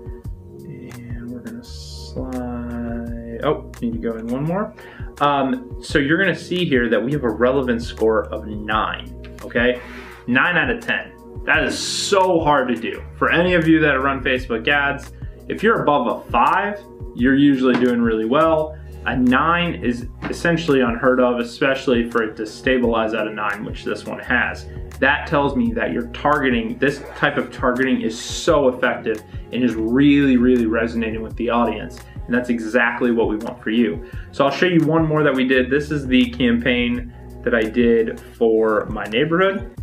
And 0.63 1.29
we're 1.29 1.39
gonna 1.39 1.63
slide, 1.63 3.41
oh, 3.43 3.69
need 3.81 3.93
to 3.93 3.99
go 3.99 4.15
in 4.15 4.27
one 4.27 4.43
more. 4.43 4.73
Um, 5.19 5.77
so 5.81 5.99
you're 5.99 6.17
gonna 6.17 6.35
see 6.35 6.65
here 6.65 6.89
that 6.89 7.03
we 7.03 7.11
have 7.11 7.23
a 7.23 7.29
relevance 7.29 7.85
score 7.85 8.25
of 8.25 8.47
nine, 8.47 9.35
okay? 9.43 9.81
Nine 10.27 10.57
out 10.57 10.69
of 10.69 10.81
10. 10.81 11.43
That 11.45 11.63
is 11.63 11.77
so 11.77 12.39
hard 12.39 12.67
to 12.69 12.75
do. 12.75 13.03
For 13.17 13.31
any 13.31 13.53
of 13.53 13.67
you 13.67 13.79
that 13.79 13.99
run 14.01 14.23
Facebook 14.23 14.67
ads, 14.67 15.11
if 15.47 15.63
you're 15.63 15.81
above 15.81 16.07
a 16.07 16.31
five, 16.31 16.79
you're 17.15 17.35
usually 17.35 17.73
doing 17.75 18.01
really 18.01 18.25
well. 18.25 18.77
A 19.05 19.17
nine 19.17 19.83
is 19.83 20.07
essentially 20.29 20.81
unheard 20.81 21.19
of, 21.19 21.39
especially 21.39 22.09
for 22.09 22.21
it 22.21 22.35
to 22.37 22.45
stabilize 22.45 23.15
at 23.15 23.27
a 23.27 23.33
nine, 23.33 23.65
which 23.65 23.83
this 23.83 24.05
one 24.05 24.19
has 24.19 24.67
that 25.01 25.25
tells 25.25 25.55
me 25.55 25.73
that 25.73 25.91
you're 25.91 26.07
targeting, 26.09 26.77
this 26.77 27.03
type 27.15 27.35
of 27.35 27.51
targeting 27.51 28.01
is 28.01 28.17
so 28.17 28.67
effective 28.67 29.23
and 29.51 29.63
is 29.63 29.73
really, 29.73 30.37
really 30.37 30.67
resonating 30.67 31.23
with 31.23 31.35
the 31.37 31.49
audience. 31.49 31.99
And 32.31 32.39
that's 32.39 32.49
exactly 32.49 33.11
what 33.11 33.27
we 33.27 33.35
want 33.35 33.61
for 33.61 33.71
you. 33.71 34.09
So 34.31 34.45
I'll 34.45 34.51
show 34.51 34.65
you 34.65 34.85
one 34.85 35.05
more 35.05 35.21
that 35.21 35.33
we 35.33 35.45
did. 35.45 35.69
This 35.69 35.91
is 35.91 36.07
the 36.07 36.29
campaign 36.29 37.13
that 37.43 37.53
I 37.53 37.63
did 37.63 38.21
for 38.21 38.85
my 38.85 39.03
neighborhood. 39.03 39.75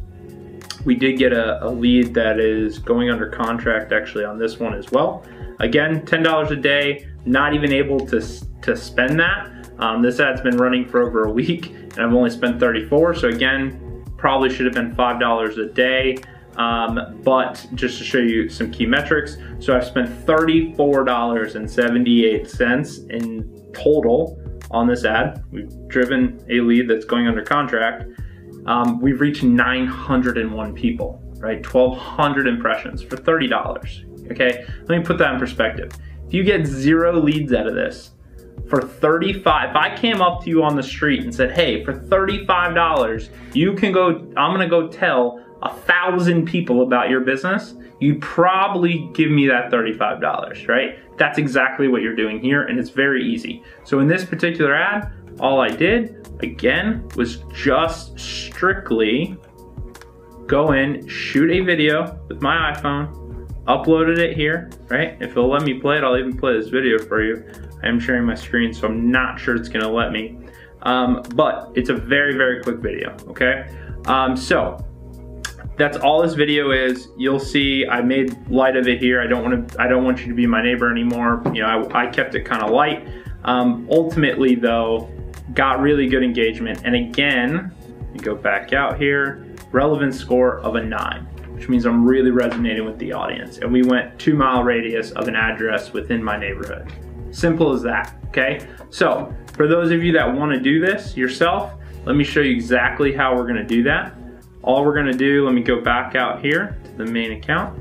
We 0.87 0.95
did 0.95 1.19
get 1.19 1.35
a, 1.35 1.63
a 1.63 1.69
lead 1.69 2.15
that 2.15 2.41
is 2.41 2.79
going 2.79 3.11
under 3.11 3.29
contract 3.29 3.93
actually 3.93 4.25
on 4.25 4.39
this 4.39 4.59
one 4.59 4.73
as 4.73 4.91
well. 4.91 5.27
Again, 5.59 6.07
$10 6.07 6.51
a 6.51 6.57
day, 6.57 7.07
not 7.27 7.53
even 7.53 7.71
able 7.71 8.01
to, 8.07 8.23
to 8.63 8.75
spend 8.75 9.21
that. 9.21 9.71
Um, 9.79 10.01
this 10.01 10.19
ad's 10.19 10.41
been 10.41 10.57
running 10.57 10.89
for 10.89 11.03
over 11.03 11.25
a 11.25 11.31
week 11.31 11.67
and 11.67 11.99
I've 11.99 12.15
only 12.15 12.31
spent 12.31 12.59
34. 12.59 13.17
So 13.17 13.29
again, 13.29 14.07
probably 14.17 14.49
should 14.49 14.65
have 14.65 14.75
been 14.75 14.97
$5 14.97 15.59
a 15.59 15.75
day. 15.75 16.17
Um, 16.59 17.21
but 17.23 17.65
just 17.75 17.99
to 17.99 18.05
show 18.05 18.19
you 18.19 18.49
some 18.49 18.73
key 18.73 18.85
metrics, 18.85 19.37
so 19.61 19.77
I've 19.77 19.87
spent 19.87 20.11
$34.78 20.27 23.11
in 23.11 23.73
total 23.73 24.43
on 24.71 24.87
this 24.89 25.05
ad. 25.05 25.45
We've 25.53 25.71
driven 25.89 26.45
a 26.51 26.61
lead 26.61 26.89
that's 26.89 27.05
going 27.05 27.29
under 27.29 27.43
contract. 27.43 28.07
Um, 28.67 29.01
we've 29.01 29.21
reached 29.21 29.45
901 29.45 30.75
people, 30.75 31.23
right? 31.39 31.65
1,200 31.65 32.49
impressions 32.49 33.03
for 33.03 33.17
$30. 33.17 34.31
Okay, 34.33 34.67
let 34.89 34.99
me 34.99 35.05
put 35.05 35.17
that 35.19 35.33
in 35.33 35.39
perspective. 35.39 35.93
If 36.27 36.35
you 36.35 36.43
get 36.43 36.67
zero 36.67 37.19
leads 37.19 37.53
out 37.53 37.67
of 37.67 37.75
this, 37.75 38.11
for 38.69 38.83
35 38.83 39.71
if 39.71 39.77
i 39.77 39.97
came 39.97 40.21
up 40.21 40.43
to 40.43 40.51
you 40.51 40.63
on 40.63 40.77
the 40.77 40.83
street 40.83 41.23
and 41.23 41.35
said 41.35 41.53
hey 41.53 41.83
for 41.85 41.95
$35 41.95 43.29
you 43.55 43.75
can 43.75 43.93
go 43.93 44.31
i'm 44.37 44.53
gonna 44.53 44.69
go 44.69 44.89
tell 44.89 45.43
a 45.63 45.73
thousand 45.73 46.47
people 46.47 46.83
about 46.83 47.11
your 47.11 47.21
business 47.21 47.75
you'd 48.01 48.21
probably 48.21 49.11
give 49.13 49.31
me 49.31 49.47
that 49.47 49.71
$35 49.71 50.69
right 50.69 50.99
that's 51.19 51.39
exactly 51.39 51.89
what 51.89 52.03
you're 52.03 52.15
doing 52.15 52.41
here 52.41 52.63
and 52.65 52.79
it's 52.79 52.91
very 52.91 53.25
easy 53.25 53.63
so 53.85 54.01
in 54.01 54.07
this 54.07 54.25
particular 54.25 54.75
ad 54.75 55.13
all 55.41 55.61
i 55.61 55.69
did 55.69 56.29
again 56.43 57.07
was 57.17 57.39
just 57.53 58.19
strictly 58.19 59.37
go 60.47 60.73
in 60.73 61.07
shoot 61.09 61.51
a 61.51 61.61
video 61.61 62.19
with 62.29 62.41
my 62.41 62.73
iphone 62.73 63.15
uploaded 63.65 64.19
it 64.19 64.37
here 64.37 64.71
right 64.89 65.17
if 65.21 65.33
it'll 65.33 65.51
let 65.51 65.63
me 65.63 65.75
play 65.75 65.99
it 65.99 66.05
i'll 66.05 66.17
even 66.17 66.37
play 66.37 66.57
this 66.57 66.69
video 66.69 66.99
for 66.99 67.23
you 67.23 67.45
I'm 67.83 68.01
sharing 68.01 68.25
my 68.25 68.35
screen, 68.35 68.73
so 68.73 68.87
I'm 68.87 69.11
not 69.11 69.39
sure 69.39 69.55
it's 69.55 69.69
gonna 69.69 69.91
let 69.91 70.13
me. 70.13 70.39
Um, 70.83 71.23
but 71.35 71.73
it's 71.75 71.91
a 71.91 71.95
very, 71.95 72.37
very 72.37 72.63
quick 72.63 72.79
video, 72.79 73.17
okay? 73.29 73.69
Um, 74.07 74.37
so, 74.37 74.85
that's 75.79 75.97
all 75.97 76.23
this 76.23 76.35
video 76.35 76.73
is. 76.73 77.09
You'll 77.17 77.39
see 77.39 77.87
I 77.87 78.03
made 78.03 78.51
light 78.51 78.77
of 78.77 78.89
it 78.89 79.01
here. 79.01 79.23
I 79.23 79.27
don't 79.27 79.43
want 79.43 79.69
to. 79.69 79.81
I 79.81 79.87
don't 79.87 80.05
want 80.05 80.21
you 80.21 80.27
to 80.27 80.35
be 80.35 80.47
my 80.47 80.63
neighbor 80.63 80.91
anymore. 80.91 81.43
You 81.47 81.63
know, 81.63 81.89
I, 81.93 82.05
I 82.05 82.07
kept 82.09 82.35
it 82.35 82.45
kind 82.45 82.63
of 82.63 82.71
light. 82.71 83.09
Um, 83.45 83.89
ultimately, 83.91 84.57
though, 84.57 85.11
got 85.55 85.81
really 85.81 86.09
good 86.09 86.23
engagement. 86.23 86.83
And 86.85 86.95
again, 86.95 87.73
go 88.23 88.35
back 88.35 88.73
out 88.73 88.99
here, 88.99 89.47
relevant 89.71 90.15
score 90.15 90.59
of 90.59 90.75
a 90.75 90.83
nine, 90.83 91.25
which 91.55 91.69
means 91.69 91.87
I'm 91.87 92.05
really 92.05 92.31
resonating 92.31 92.85
with 92.85 92.99
the 92.99 93.13
audience. 93.13 93.59
And 93.59 93.73
we 93.73 93.83
went 93.83 94.19
two 94.19 94.35
mile 94.35 94.65
radius 94.65 95.13
of 95.13 95.29
an 95.29 95.37
address 95.37 95.93
within 95.93 96.23
my 96.23 96.37
neighborhood. 96.37 96.93
Simple 97.31 97.73
as 97.73 97.83
that, 97.83 98.17
okay? 98.29 98.67
So 98.91 99.33
for 99.53 99.69
those 99.69 99.91
of 99.91 100.03
you 100.03 100.13
that 100.13 100.33
wanna 100.33 100.59
do 100.61 100.81
this 100.81 101.17
yourself, 101.17 101.75
let 102.05 102.17
me 102.17 102.25
show 102.25 102.41
you 102.41 102.53
exactly 102.53 103.13
how 103.13 103.37
we're 103.37 103.47
gonna 103.47 103.65
do 103.65 103.83
that. 103.85 104.15
All 104.63 104.85
we're 104.85 104.95
gonna 104.95 105.13
do, 105.13 105.45
let 105.45 105.55
me 105.55 105.63
go 105.63 105.81
back 105.81 106.15
out 106.15 106.41
here 106.45 106.79
to 106.85 106.91
the 106.93 107.05
main 107.05 107.33
account. 107.33 107.79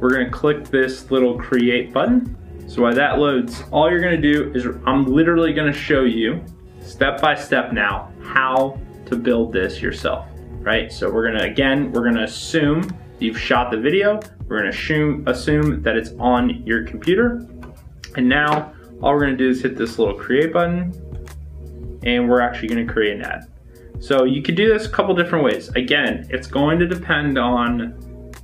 We're 0.00 0.10
gonna 0.10 0.30
click 0.30 0.64
this 0.68 1.10
little 1.10 1.38
create 1.38 1.92
button. 1.92 2.36
So 2.68 2.82
while 2.82 2.94
that 2.94 3.18
loads, 3.18 3.64
all 3.70 3.90
you're 3.90 4.00
gonna 4.00 4.20
do 4.20 4.52
is 4.54 4.66
I'm 4.86 5.06
literally 5.06 5.52
gonna 5.52 5.72
show 5.72 6.04
you 6.04 6.42
step 6.80 7.20
by 7.20 7.34
step 7.34 7.72
now 7.72 8.12
how 8.22 8.78
to 9.06 9.16
build 9.16 9.52
this 9.52 9.82
yourself, 9.82 10.26
right? 10.60 10.92
So 10.92 11.10
we're 11.10 11.30
gonna, 11.30 11.44
again, 11.44 11.92
we're 11.92 12.04
gonna 12.04 12.24
assume 12.24 12.88
you've 13.18 13.38
shot 13.38 13.70
the 13.70 13.78
video. 13.78 14.20
We're 14.46 14.58
gonna 14.58 14.70
assume, 14.70 15.26
assume 15.26 15.82
that 15.82 15.96
it's 15.96 16.12
on 16.18 16.64
your 16.64 16.84
computer. 16.84 17.46
And 18.16 18.28
now 18.28 18.72
all 19.02 19.12
we're 19.14 19.20
gonna 19.20 19.36
do 19.36 19.48
is 19.48 19.62
hit 19.62 19.76
this 19.76 19.98
little 19.98 20.14
create 20.14 20.52
button 20.52 20.92
and 22.04 22.28
we're 22.28 22.40
actually 22.40 22.68
gonna 22.68 22.86
create 22.86 23.16
an 23.16 23.22
ad. 23.22 23.46
So 24.04 24.24
you 24.24 24.42
could 24.42 24.54
do 24.54 24.70
this 24.70 24.84
a 24.84 24.90
couple 24.90 25.14
different 25.14 25.46
ways. 25.46 25.70
Again, 25.76 26.26
it's 26.28 26.46
going 26.46 26.78
to 26.78 26.86
depend 26.86 27.38
on 27.38 27.98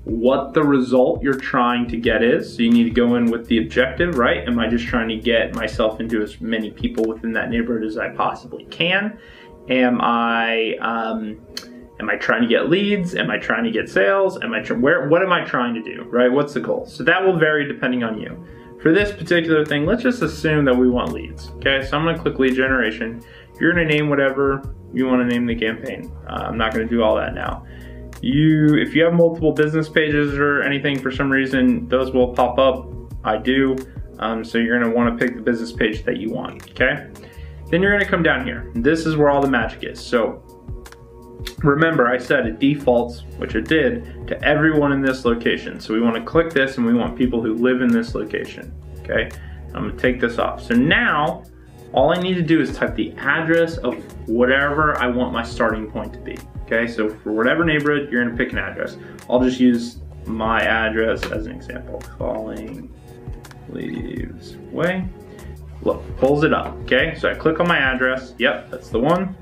what 0.04 0.54
the 0.54 0.62
result 0.62 1.22
you're 1.22 1.34
trying 1.34 1.86
to 1.88 1.98
get 1.98 2.22
is. 2.22 2.56
So 2.56 2.62
you 2.62 2.70
need 2.70 2.84
to 2.84 2.90
go 2.90 3.16
in 3.16 3.30
with 3.30 3.46
the 3.46 3.58
objective, 3.58 4.16
right? 4.16 4.48
Am 4.48 4.58
I 4.58 4.68
just 4.68 4.86
trying 4.86 5.08
to 5.10 5.16
get 5.16 5.54
myself 5.54 6.00
into 6.00 6.22
as 6.22 6.40
many 6.40 6.70
people 6.70 7.04
within 7.04 7.34
that 7.34 7.50
neighborhood 7.50 7.84
as 7.84 7.98
I 7.98 8.08
possibly 8.08 8.64
can? 8.70 9.18
Am 9.68 10.00
I, 10.00 10.76
um, 10.80 11.38
am 12.00 12.08
I 12.08 12.16
trying 12.16 12.40
to 12.40 12.48
get 12.48 12.70
leads? 12.70 13.14
Am 13.14 13.30
I 13.30 13.36
trying 13.36 13.64
to 13.64 13.70
get 13.70 13.86
sales? 13.86 14.40
Am 14.42 14.54
I, 14.54 14.62
where, 14.62 15.10
what 15.10 15.20
am 15.20 15.30
I 15.30 15.44
trying 15.44 15.74
to 15.74 15.82
do, 15.82 16.04
right? 16.04 16.32
What's 16.32 16.54
the 16.54 16.60
goal? 16.60 16.86
So 16.86 17.04
that 17.04 17.22
will 17.22 17.38
vary 17.38 17.68
depending 17.68 18.02
on 18.02 18.18
you. 18.18 18.46
For 18.80 18.92
this 18.92 19.12
particular 19.12 19.62
thing, 19.66 19.84
let's 19.84 20.02
just 20.02 20.22
assume 20.22 20.64
that 20.64 20.74
we 20.74 20.88
want 20.88 21.12
leads. 21.12 21.50
Okay, 21.56 21.84
so 21.86 21.98
I'm 21.98 22.06
gonna 22.06 22.18
click 22.18 22.38
lead 22.38 22.54
generation. 22.54 23.22
You're 23.60 23.72
gonna 23.72 23.84
name 23.84 24.08
whatever 24.08 24.74
you 24.92 25.06
wanna 25.06 25.26
name 25.26 25.46
the 25.46 25.54
campaign. 25.54 26.12
Uh, 26.28 26.44
I'm 26.48 26.58
not 26.58 26.72
gonna 26.72 26.86
do 26.86 27.02
all 27.02 27.14
that 27.16 27.34
now. 27.34 27.64
You, 28.22 28.76
if 28.76 28.94
you 28.94 29.04
have 29.04 29.14
multiple 29.14 29.52
business 29.52 29.88
pages 29.88 30.34
or 30.34 30.62
anything 30.62 30.98
for 30.98 31.10
some 31.10 31.30
reason, 31.30 31.88
those 31.88 32.12
will 32.12 32.34
pop 32.34 32.58
up. 32.58 32.88
I 33.24 33.36
do. 33.36 33.76
Um, 34.18 34.44
so 34.44 34.58
you're 34.58 34.78
gonna 34.80 34.94
wanna 34.94 35.16
pick 35.16 35.36
the 35.36 35.42
business 35.42 35.72
page 35.72 36.04
that 36.04 36.16
you 36.16 36.30
want, 36.30 36.70
okay? 36.70 37.08
Then 37.68 37.82
you're 37.82 37.92
gonna 37.92 38.10
come 38.10 38.22
down 38.22 38.44
here. 38.44 38.70
This 38.74 39.06
is 39.06 39.16
where 39.16 39.30
all 39.30 39.40
the 39.40 39.50
magic 39.50 39.84
is. 39.84 40.00
So 40.00 40.42
remember 41.62 42.06
I 42.06 42.18
said 42.18 42.46
it 42.46 42.58
defaults, 42.58 43.24
which 43.38 43.54
it 43.54 43.68
did, 43.68 44.26
to 44.28 44.42
everyone 44.44 44.92
in 44.92 45.00
this 45.00 45.24
location. 45.24 45.80
So 45.80 45.94
we 45.94 46.00
want 46.00 46.16
to 46.16 46.22
click 46.22 46.50
this 46.50 46.76
and 46.76 46.86
we 46.86 46.94
want 46.94 47.16
people 47.16 47.42
who 47.42 47.54
live 47.54 47.82
in 47.82 47.88
this 47.88 48.14
location, 48.14 48.74
okay? 49.00 49.30
I'm 49.74 49.88
gonna 49.88 49.96
take 49.96 50.20
this 50.20 50.38
off. 50.38 50.62
So 50.62 50.74
now, 50.74 51.44
all 51.92 52.12
I 52.12 52.20
need 52.20 52.34
to 52.34 52.42
do 52.42 52.60
is 52.60 52.76
type 52.76 52.94
the 52.94 53.12
address 53.18 53.76
of 53.78 53.94
whatever 54.28 54.96
I 54.98 55.08
want 55.08 55.32
my 55.32 55.42
starting 55.42 55.90
point 55.90 56.12
to 56.14 56.20
be, 56.20 56.38
okay? 56.62 56.86
So 56.86 57.08
for 57.08 57.32
whatever 57.32 57.64
neighborhood, 57.64 58.10
you're 58.10 58.24
gonna 58.24 58.36
pick 58.36 58.52
an 58.52 58.58
address. 58.58 58.96
I'll 59.28 59.40
just 59.40 59.58
use 59.58 59.98
my 60.26 60.60
address 60.62 61.24
as 61.30 61.46
an 61.46 61.52
example. 61.52 62.00
Falling 62.18 62.92
leaves 63.68 64.56
way. 64.70 65.08
Look, 65.82 66.02
pulls 66.18 66.44
it 66.44 66.52
up, 66.52 66.76
okay? 66.82 67.16
So 67.18 67.30
I 67.30 67.34
click 67.34 67.58
on 67.58 67.66
my 67.66 67.78
address. 67.78 68.34
Yep, 68.38 68.70
that's 68.70 68.90
the 68.90 69.00
one. 69.00 69.34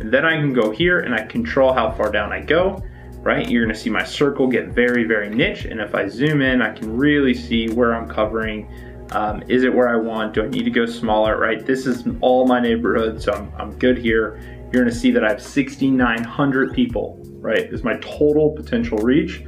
And 0.00 0.12
then 0.12 0.24
I 0.24 0.32
can 0.32 0.52
go 0.52 0.70
here 0.70 1.00
and 1.00 1.14
I 1.14 1.24
control 1.24 1.72
how 1.72 1.92
far 1.92 2.10
down 2.10 2.32
I 2.32 2.40
go, 2.40 2.82
right? 3.20 3.48
You're 3.48 3.64
gonna 3.64 3.74
see 3.74 3.90
my 3.90 4.04
circle 4.04 4.46
get 4.46 4.68
very, 4.68 5.04
very 5.04 5.30
niche. 5.30 5.64
And 5.64 5.80
if 5.80 5.94
I 5.94 6.08
zoom 6.08 6.42
in, 6.42 6.60
I 6.60 6.74
can 6.74 6.94
really 6.94 7.32
see 7.32 7.68
where 7.68 7.94
I'm 7.94 8.08
covering. 8.08 8.68
Um, 9.12 9.42
is 9.48 9.62
it 9.64 9.74
where 9.74 9.88
I 9.88 9.96
want? 9.96 10.34
Do 10.34 10.42
I 10.42 10.48
need 10.48 10.64
to 10.64 10.70
go 10.70 10.86
smaller, 10.86 11.38
right? 11.38 11.64
This 11.64 11.86
is 11.86 12.04
all 12.20 12.46
my 12.46 12.60
neighborhood, 12.60 13.22
so 13.22 13.32
I'm, 13.32 13.52
I'm 13.58 13.78
good 13.78 13.98
here. 13.98 14.40
You're 14.72 14.82
gonna 14.82 14.94
see 14.94 15.10
that 15.12 15.24
I 15.24 15.28
have 15.30 15.42
6,900 15.42 16.72
people, 16.74 17.20
right? 17.40 17.72
Is 17.72 17.84
my 17.84 17.96
total 17.98 18.50
potential 18.50 18.98
reach. 18.98 19.44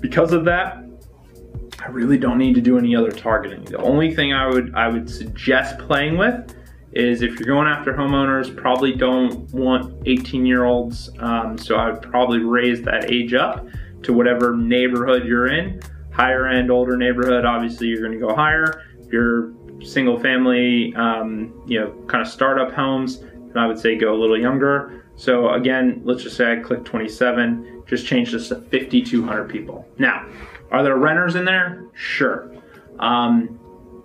Because 0.00 0.32
of 0.32 0.44
that, 0.46 0.84
I 1.84 1.88
really 1.88 2.16
don't 2.16 2.38
need 2.38 2.54
to 2.54 2.60
do 2.60 2.78
any 2.78 2.96
other 2.96 3.10
targeting. 3.10 3.64
The 3.64 3.78
only 3.78 4.14
thing 4.14 4.32
I 4.32 4.46
would 4.46 4.74
I 4.74 4.88
would 4.88 5.08
suggest 5.10 5.78
playing 5.78 6.16
with 6.16 6.54
is 6.92 7.22
if 7.22 7.38
you're 7.38 7.48
going 7.48 7.66
after 7.66 7.92
homeowners, 7.92 8.56
probably 8.56 8.92
don't 8.92 9.52
want 9.52 10.02
18 10.06 10.46
year 10.46 10.64
olds. 10.64 11.10
Um, 11.18 11.58
so 11.58 11.76
I 11.76 11.90
would 11.90 12.02
probably 12.02 12.38
raise 12.38 12.82
that 12.82 13.10
age 13.10 13.34
up 13.34 13.66
to 14.04 14.12
whatever 14.12 14.56
neighborhood 14.56 15.24
you're 15.26 15.48
in. 15.48 15.80
Higher 16.14 16.46
end, 16.46 16.70
older 16.70 16.96
neighborhood, 16.96 17.44
obviously 17.44 17.88
you're 17.88 18.02
gonna 18.02 18.18
go 18.18 18.34
higher. 18.34 18.82
If 19.00 19.12
you're 19.12 19.52
single 19.82 20.18
family, 20.18 20.94
um, 20.94 21.52
you 21.66 21.80
know, 21.80 21.90
kind 22.06 22.22
of 22.22 22.28
startup 22.28 22.72
homes, 22.72 23.20
then 23.20 23.56
I 23.56 23.66
would 23.66 23.78
say 23.78 23.96
go 23.96 24.14
a 24.14 24.18
little 24.18 24.38
younger. 24.38 25.06
So 25.16 25.50
again, 25.50 26.00
let's 26.04 26.22
just 26.22 26.36
say 26.36 26.52
I 26.52 26.56
click 26.56 26.84
27, 26.84 27.82
just 27.86 28.06
change 28.06 28.32
this 28.32 28.48
to 28.48 28.56
5,200 28.56 29.48
people. 29.48 29.86
Now, 29.98 30.26
are 30.70 30.82
there 30.82 30.96
renters 30.96 31.34
in 31.34 31.44
there? 31.44 31.84
Sure. 31.94 32.50
Um, 32.98 33.60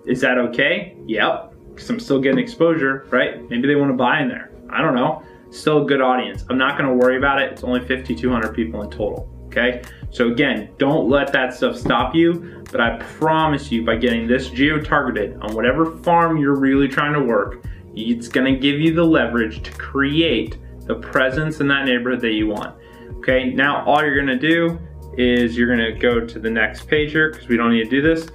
is 0.05 0.21
that 0.21 0.37
okay? 0.37 0.97
Yep 1.05 1.49
because 1.79 1.89
I'm 1.89 1.99
still 2.01 2.19
getting 2.19 2.39
exposure, 2.39 3.07
right? 3.09 3.49
Maybe 3.49 3.65
they 3.65 3.75
want 3.75 3.89
to 3.89 3.95
buy 3.95 4.21
in 4.21 4.27
there. 4.27 4.51
I 4.69 4.81
don't 4.81 4.95
know. 4.95 5.23
Still 5.49 5.83
a 5.83 5.85
good 5.85 6.01
audience. 6.01 6.43
I'm 6.49 6.57
not 6.57 6.77
going 6.77 6.89
to 6.89 6.93
worry 6.93 7.17
about 7.17 7.41
it. 7.41 7.53
It's 7.53 7.63
only 7.63 7.79
5,200 7.79 8.53
people 8.53 8.81
in 8.81 8.89
total. 8.89 9.29
Okay. 9.49 9.81
So 10.11 10.31
again, 10.31 10.69
don't 10.77 11.09
let 11.09 11.33
that 11.33 11.53
stuff 11.53 11.75
stop 11.75 12.15
you. 12.15 12.63
But 12.71 12.81
I 12.81 12.97
promise 12.97 13.71
you, 13.71 13.83
by 13.83 13.95
getting 13.95 14.27
this 14.27 14.49
geo 14.49 14.79
targeted 14.79 15.37
on 15.41 15.55
whatever 15.55 15.97
farm 15.97 16.37
you're 16.37 16.55
really 16.55 16.87
trying 16.87 17.13
to 17.13 17.21
work, 17.21 17.65
it's 17.95 18.27
to 18.45 18.59
give 18.59 18.79
you 18.79 18.93
the 18.93 19.03
leverage 19.03 19.63
to 19.63 19.71
create 19.71 20.57
the 20.85 20.95
presence 20.95 21.59
in 21.59 21.67
that 21.67 21.85
neighborhood 21.85 22.21
that 22.21 22.33
you 22.33 22.47
want. 22.47 22.75
Okay. 23.17 23.53
Now 23.53 23.83
all 23.85 24.01
you're 24.01 24.15
to 24.27 24.37
do 24.37 24.79
is 25.17 25.57
you're 25.57 25.67
to 25.93 25.99
go 25.99 26.25
to 26.25 26.39
the 26.39 26.49
next 26.49 26.87
page 26.87 27.11
here 27.11 27.31
because 27.31 27.47
we 27.47 27.57
don't 27.57 27.71
need 27.71 27.85
to 27.85 27.89
do 27.89 28.01
this 28.01 28.29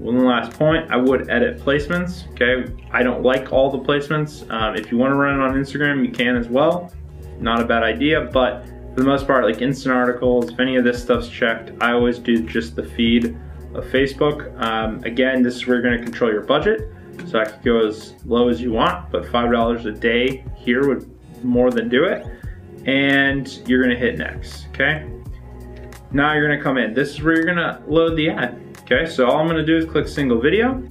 one 0.00 0.24
last 0.24 0.52
point, 0.52 0.90
I 0.90 0.96
would 0.96 1.28
edit 1.28 1.58
placements, 1.58 2.26
okay? 2.32 2.72
I 2.90 3.02
don't 3.02 3.22
like 3.22 3.52
all 3.52 3.70
the 3.70 3.78
placements. 3.78 4.50
Um, 4.50 4.74
if 4.74 4.90
you 4.90 4.96
wanna 4.96 5.14
run 5.14 5.38
it 5.38 5.42
on 5.42 5.54
Instagram, 5.54 6.04
you 6.04 6.10
can 6.10 6.36
as 6.36 6.48
well. 6.48 6.90
Not 7.38 7.60
a 7.60 7.64
bad 7.64 7.82
idea, 7.82 8.22
but 8.32 8.66
for 8.94 9.00
the 9.00 9.06
most 9.06 9.26
part, 9.26 9.44
like 9.44 9.62
instant 9.62 9.94
articles, 9.94 10.50
if 10.50 10.58
any 10.58 10.76
of 10.76 10.84
this 10.84 11.02
stuff's 11.02 11.28
checked, 11.28 11.72
I 11.80 11.92
always 11.92 12.18
do 12.18 12.42
just 12.44 12.74
the 12.74 12.84
feed 12.84 13.36
of 13.74 13.84
Facebook. 13.86 14.60
Um, 14.60 15.02
again, 15.04 15.42
this 15.42 15.54
is 15.54 15.66
where 15.66 15.80
you're 15.80 15.90
gonna 15.90 16.02
control 16.02 16.32
your 16.32 16.42
budget. 16.42 16.90
So 17.26 17.38
I 17.38 17.44
could 17.44 17.62
go 17.62 17.86
as 17.86 18.14
low 18.24 18.48
as 18.48 18.60
you 18.60 18.72
want, 18.72 19.10
but 19.10 19.24
$5 19.24 19.86
a 19.86 19.92
day 19.92 20.44
here 20.56 20.88
would 20.88 21.08
more 21.44 21.70
than 21.70 21.88
do 21.88 22.04
it. 22.04 22.26
And 22.86 23.46
you're 23.68 23.82
gonna 23.82 23.94
hit 23.94 24.18
next, 24.18 24.66
okay? 24.70 25.08
Now 26.12 26.32
you're 26.32 26.48
gonna 26.48 26.62
come 26.62 26.76
in. 26.76 26.92
This 26.92 27.10
is 27.10 27.22
where 27.22 27.36
you're 27.36 27.44
gonna 27.44 27.82
load 27.86 28.16
the 28.16 28.30
ad. 28.30 28.60
Okay, 28.82 29.06
so 29.06 29.26
all 29.28 29.38
I'm 29.38 29.46
gonna 29.46 29.64
do 29.64 29.76
is 29.76 29.84
click 29.84 30.08
single 30.08 30.40
video. 30.40 30.82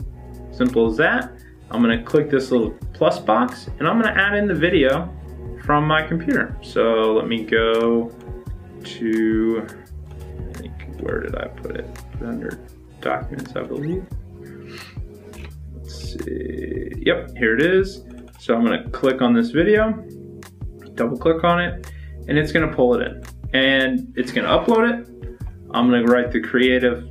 Simple 0.51 0.89
as 0.89 0.96
that. 0.98 1.34
I'm 1.72 1.82
gonna 1.82 2.01
click 2.01 2.29
this 2.29 2.51
little 2.51 2.72
plus 2.94 3.20
box 3.20 3.70
and 3.79 3.88
I'm 3.88 4.01
gonna 4.01 4.18
add 4.18 4.38
in 4.38 4.48
the 4.48 4.56
video 4.56 5.13
from 5.70 5.86
my 5.86 6.02
computer. 6.02 6.58
So 6.64 7.14
let 7.14 7.28
me 7.28 7.44
go 7.44 8.10
to, 8.84 9.68
I 9.70 10.54
think, 10.58 10.74
where 11.00 11.20
did 11.20 11.36
I 11.36 11.48
put 11.50 11.76
it? 11.76 11.94
Put 12.14 12.22
it 12.24 12.28
under 12.28 12.60
documents, 13.02 13.56
I 13.56 13.62
believe. 13.62 14.04
Let's 15.76 16.14
see, 16.14 16.92
yep, 17.06 17.38
here 17.38 17.56
it 17.56 17.62
is. 17.62 18.04
So 18.40 18.56
I'm 18.56 18.66
gonna 18.66 18.90
click 18.90 19.22
on 19.22 19.36
this 19.36 19.52
video, 19.52 19.92
double 20.96 21.20
click 21.20 21.44
on 21.44 21.62
it, 21.62 21.92
and 22.28 22.36
it's 22.36 22.52
gonna 22.52 22.74
pull 22.74 22.96
it 22.96 23.06
in. 23.06 23.24
And 23.54 24.12
it's 24.18 24.32
gonna 24.32 24.48
upload 24.48 24.92
it. 24.92 25.08
I'm 25.70 25.88
gonna 25.92 26.04
write 26.06 26.32
the 26.32 26.42
creative, 26.42 27.08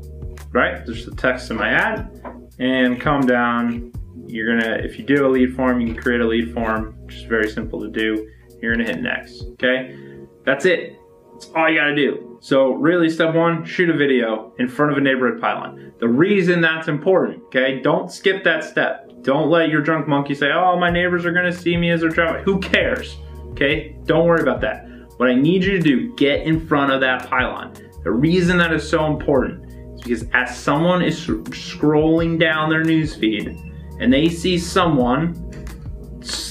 right? 0.50 0.84
There's 0.84 1.06
the 1.06 1.14
text 1.14 1.52
in 1.52 1.58
my 1.58 1.68
ad, 1.68 2.10
and 2.58 3.00
come 3.00 3.20
down. 3.20 3.92
You're 4.26 4.58
gonna, 4.58 4.78
if 4.78 4.98
you 4.98 5.04
do 5.04 5.28
a 5.28 5.30
lead 5.30 5.54
form, 5.54 5.80
you 5.80 5.94
can 5.94 6.02
create 6.02 6.22
a 6.22 6.26
lead 6.26 6.52
form, 6.52 6.96
which 7.04 7.14
is 7.14 7.22
very 7.22 7.48
simple 7.48 7.80
to 7.82 7.88
do. 7.88 8.28
You're 8.60 8.74
gonna 8.76 8.88
hit 8.88 9.00
next, 9.00 9.44
okay? 9.52 9.96
That's 10.44 10.64
it. 10.64 10.98
That's 11.32 11.50
all 11.54 11.68
you 11.68 11.78
gotta 11.78 11.94
do. 11.94 12.38
So 12.40 12.72
really 12.72 13.10
step 13.10 13.34
one, 13.34 13.64
shoot 13.64 13.90
a 13.90 13.96
video 13.96 14.52
in 14.58 14.68
front 14.68 14.92
of 14.92 14.98
a 14.98 15.00
neighborhood 15.00 15.40
pylon. 15.40 15.92
The 15.98 16.08
reason 16.08 16.60
that's 16.60 16.88
important, 16.88 17.42
okay? 17.44 17.80
Don't 17.80 18.10
skip 18.10 18.44
that 18.44 18.64
step. 18.64 19.10
Don't 19.22 19.50
let 19.50 19.68
your 19.68 19.80
drunk 19.80 20.06
monkey 20.06 20.34
say, 20.34 20.50
oh, 20.52 20.78
my 20.78 20.90
neighbors 20.90 21.26
are 21.26 21.32
gonna 21.32 21.52
see 21.52 21.76
me 21.76 21.90
as 21.90 22.00
they're 22.00 22.10
driving. 22.10 22.44
Who 22.44 22.60
cares, 22.60 23.16
okay? 23.50 23.96
Don't 24.04 24.26
worry 24.26 24.42
about 24.42 24.60
that. 24.60 24.86
What 25.16 25.28
I 25.28 25.34
need 25.34 25.64
you 25.64 25.72
to 25.72 25.80
do, 25.80 26.14
get 26.14 26.42
in 26.42 26.64
front 26.64 26.92
of 26.92 27.00
that 27.00 27.28
pylon. 27.28 27.74
The 28.04 28.12
reason 28.12 28.56
that 28.58 28.72
is 28.72 28.88
so 28.88 29.06
important 29.06 29.64
is 30.00 30.02
because 30.02 30.24
as 30.32 30.56
someone 30.56 31.02
is 31.02 31.26
scrolling 31.26 32.38
down 32.38 32.70
their 32.70 32.84
newsfeed 32.84 34.00
and 34.00 34.12
they 34.12 34.28
see 34.28 34.56
someone 34.56 35.47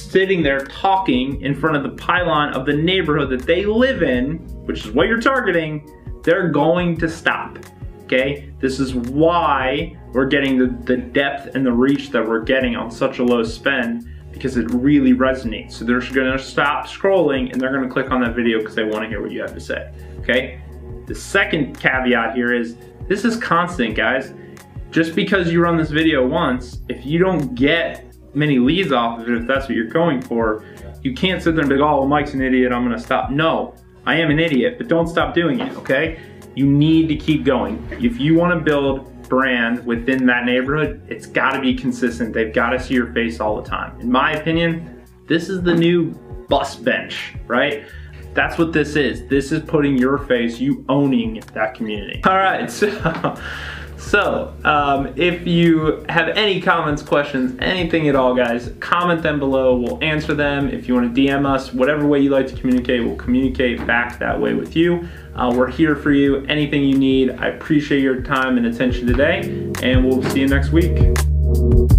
sitting 0.09 0.41
there 0.41 0.59
talking 0.59 1.41
in 1.41 1.53
front 1.53 1.75
of 1.75 1.83
the 1.83 2.01
pylon 2.01 2.53
of 2.53 2.65
the 2.65 2.73
neighborhood 2.73 3.29
that 3.29 3.45
they 3.45 3.65
live 3.65 4.03
in, 4.03 4.37
which 4.65 4.85
is 4.85 4.91
what 4.91 5.07
you're 5.07 5.21
targeting, 5.21 5.89
they're 6.23 6.49
going 6.49 6.97
to 6.97 7.09
stop. 7.09 7.57
Okay? 8.03 8.53
This 8.59 8.79
is 8.79 8.95
why 8.95 9.97
we're 10.13 10.27
getting 10.27 10.57
the, 10.57 10.67
the 10.85 10.97
depth 10.97 11.55
and 11.55 11.65
the 11.65 11.71
reach 11.71 12.09
that 12.11 12.25
we're 12.25 12.43
getting 12.43 12.75
on 12.75 12.89
such 12.89 13.19
a 13.19 13.23
low 13.23 13.43
spend 13.43 14.07
because 14.31 14.55
it 14.55 14.69
really 14.71 15.13
resonates. 15.13 15.73
So 15.73 15.85
they're 15.85 15.99
gonna 15.99 16.39
stop 16.39 16.85
scrolling 16.85 17.51
and 17.51 17.59
they're 17.59 17.73
gonna 17.73 17.89
click 17.89 18.11
on 18.11 18.21
that 18.21 18.35
video 18.35 18.59
because 18.59 18.75
they 18.75 18.83
wanna 18.83 19.07
hear 19.07 19.21
what 19.21 19.31
you 19.31 19.41
have 19.41 19.53
to 19.53 19.59
say. 19.59 19.91
Okay? 20.19 20.61
The 21.07 21.15
second 21.15 21.79
caveat 21.79 22.35
here 22.35 22.53
is 22.53 22.77
this 23.07 23.25
is 23.25 23.37
constant, 23.37 23.95
guys. 23.95 24.33
Just 24.91 25.15
because 25.15 25.51
you 25.51 25.61
run 25.61 25.77
this 25.77 25.89
video 25.89 26.25
once, 26.25 26.81
if 26.87 27.05
you 27.05 27.19
don't 27.19 27.55
get 27.55 28.06
many 28.37 28.59
leads 28.59 28.91
off 28.91 29.19
of 29.19 29.27
it, 29.27 29.41
if 29.41 29.47
that's 29.47 29.67
what 29.67 29.75
you're 29.75 29.87
going 29.87 30.21
for, 30.21 30.63
you 31.01 31.13
can't 31.13 31.41
sit 31.41 31.55
there 31.55 31.61
and 31.61 31.69
be 31.69 31.75
like, 31.75 31.89
oh, 31.89 32.05
Mike's 32.05 32.33
an 32.33 32.41
idiot, 32.41 32.71
I'm 32.71 32.83
gonna 32.83 32.99
stop. 32.99 33.29
No, 33.31 33.75
I 34.05 34.15
am 34.15 34.29
an 34.29 34.39
idiot, 34.39 34.77
but 34.77 34.87
don't 34.87 35.07
stop 35.07 35.33
doing 35.33 35.59
it, 35.59 35.75
okay? 35.77 36.19
You 36.55 36.65
need 36.65 37.07
to 37.07 37.15
keep 37.15 37.43
going. 37.43 37.85
If 37.99 38.19
you 38.19 38.35
wanna 38.35 38.59
build 38.59 39.13
brand 39.27 39.85
within 39.85 40.25
that 40.27 40.45
neighborhood, 40.45 41.05
it's 41.09 41.25
gotta 41.25 41.59
be 41.59 41.75
consistent. 41.75 42.33
They've 42.33 42.53
gotta 42.53 42.79
see 42.81 42.93
your 42.93 43.11
face 43.13 43.39
all 43.39 43.61
the 43.61 43.67
time. 43.67 43.99
In 43.99 44.11
my 44.11 44.33
opinion, 44.33 45.03
this 45.27 45.49
is 45.49 45.61
the 45.61 45.73
new 45.73 46.11
bus 46.47 46.75
bench, 46.75 47.33
right? 47.47 47.85
That's 48.33 48.57
what 48.57 48.71
this 48.71 48.95
is. 48.95 49.27
This 49.27 49.51
is 49.51 49.63
putting 49.63 49.97
your 49.97 50.19
face, 50.19 50.59
you 50.59 50.85
owning 50.89 51.41
that 51.53 51.73
community. 51.73 52.21
All 52.27 52.37
right, 52.37 52.69
so 52.69 52.87
so, 54.07 54.53
um, 54.63 55.13
if 55.17 55.45
you 55.45 56.05
have 56.07 56.29
any 56.29 56.61
comments, 56.61 57.01
questions, 57.01 57.57
anything 57.59 58.07
at 58.07 58.15
all, 58.15 58.33
guys, 58.33 58.71
comment 58.79 59.21
them 59.21 59.37
below. 59.37 59.77
We'll 59.77 60.01
answer 60.01 60.33
them. 60.33 60.69
If 60.69 60.87
you 60.87 60.93
want 60.93 61.13
to 61.13 61.21
DM 61.21 61.45
us, 61.45 61.73
whatever 61.73 62.07
way 62.07 62.19
you 62.19 62.29
like 62.29 62.47
to 62.47 62.55
communicate, 62.55 63.03
we'll 63.03 63.17
communicate 63.17 63.85
back 63.85 64.17
that 64.19 64.39
way 64.39 64.53
with 64.53 64.77
you. 64.77 65.07
Uh, 65.35 65.53
we're 65.53 65.69
here 65.69 65.95
for 65.95 66.11
you. 66.11 66.45
Anything 66.45 66.83
you 66.83 66.97
need. 66.97 67.31
I 67.31 67.47
appreciate 67.47 68.01
your 68.01 68.21
time 68.21 68.57
and 68.57 68.65
attention 68.65 69.07
today, 69.07 69.71
and 69.83 70.05
we'll 70.05 70.23
see 70.23 70.39
you 70.39 70.47
next 70.47 70.71
week. 70.71 71.96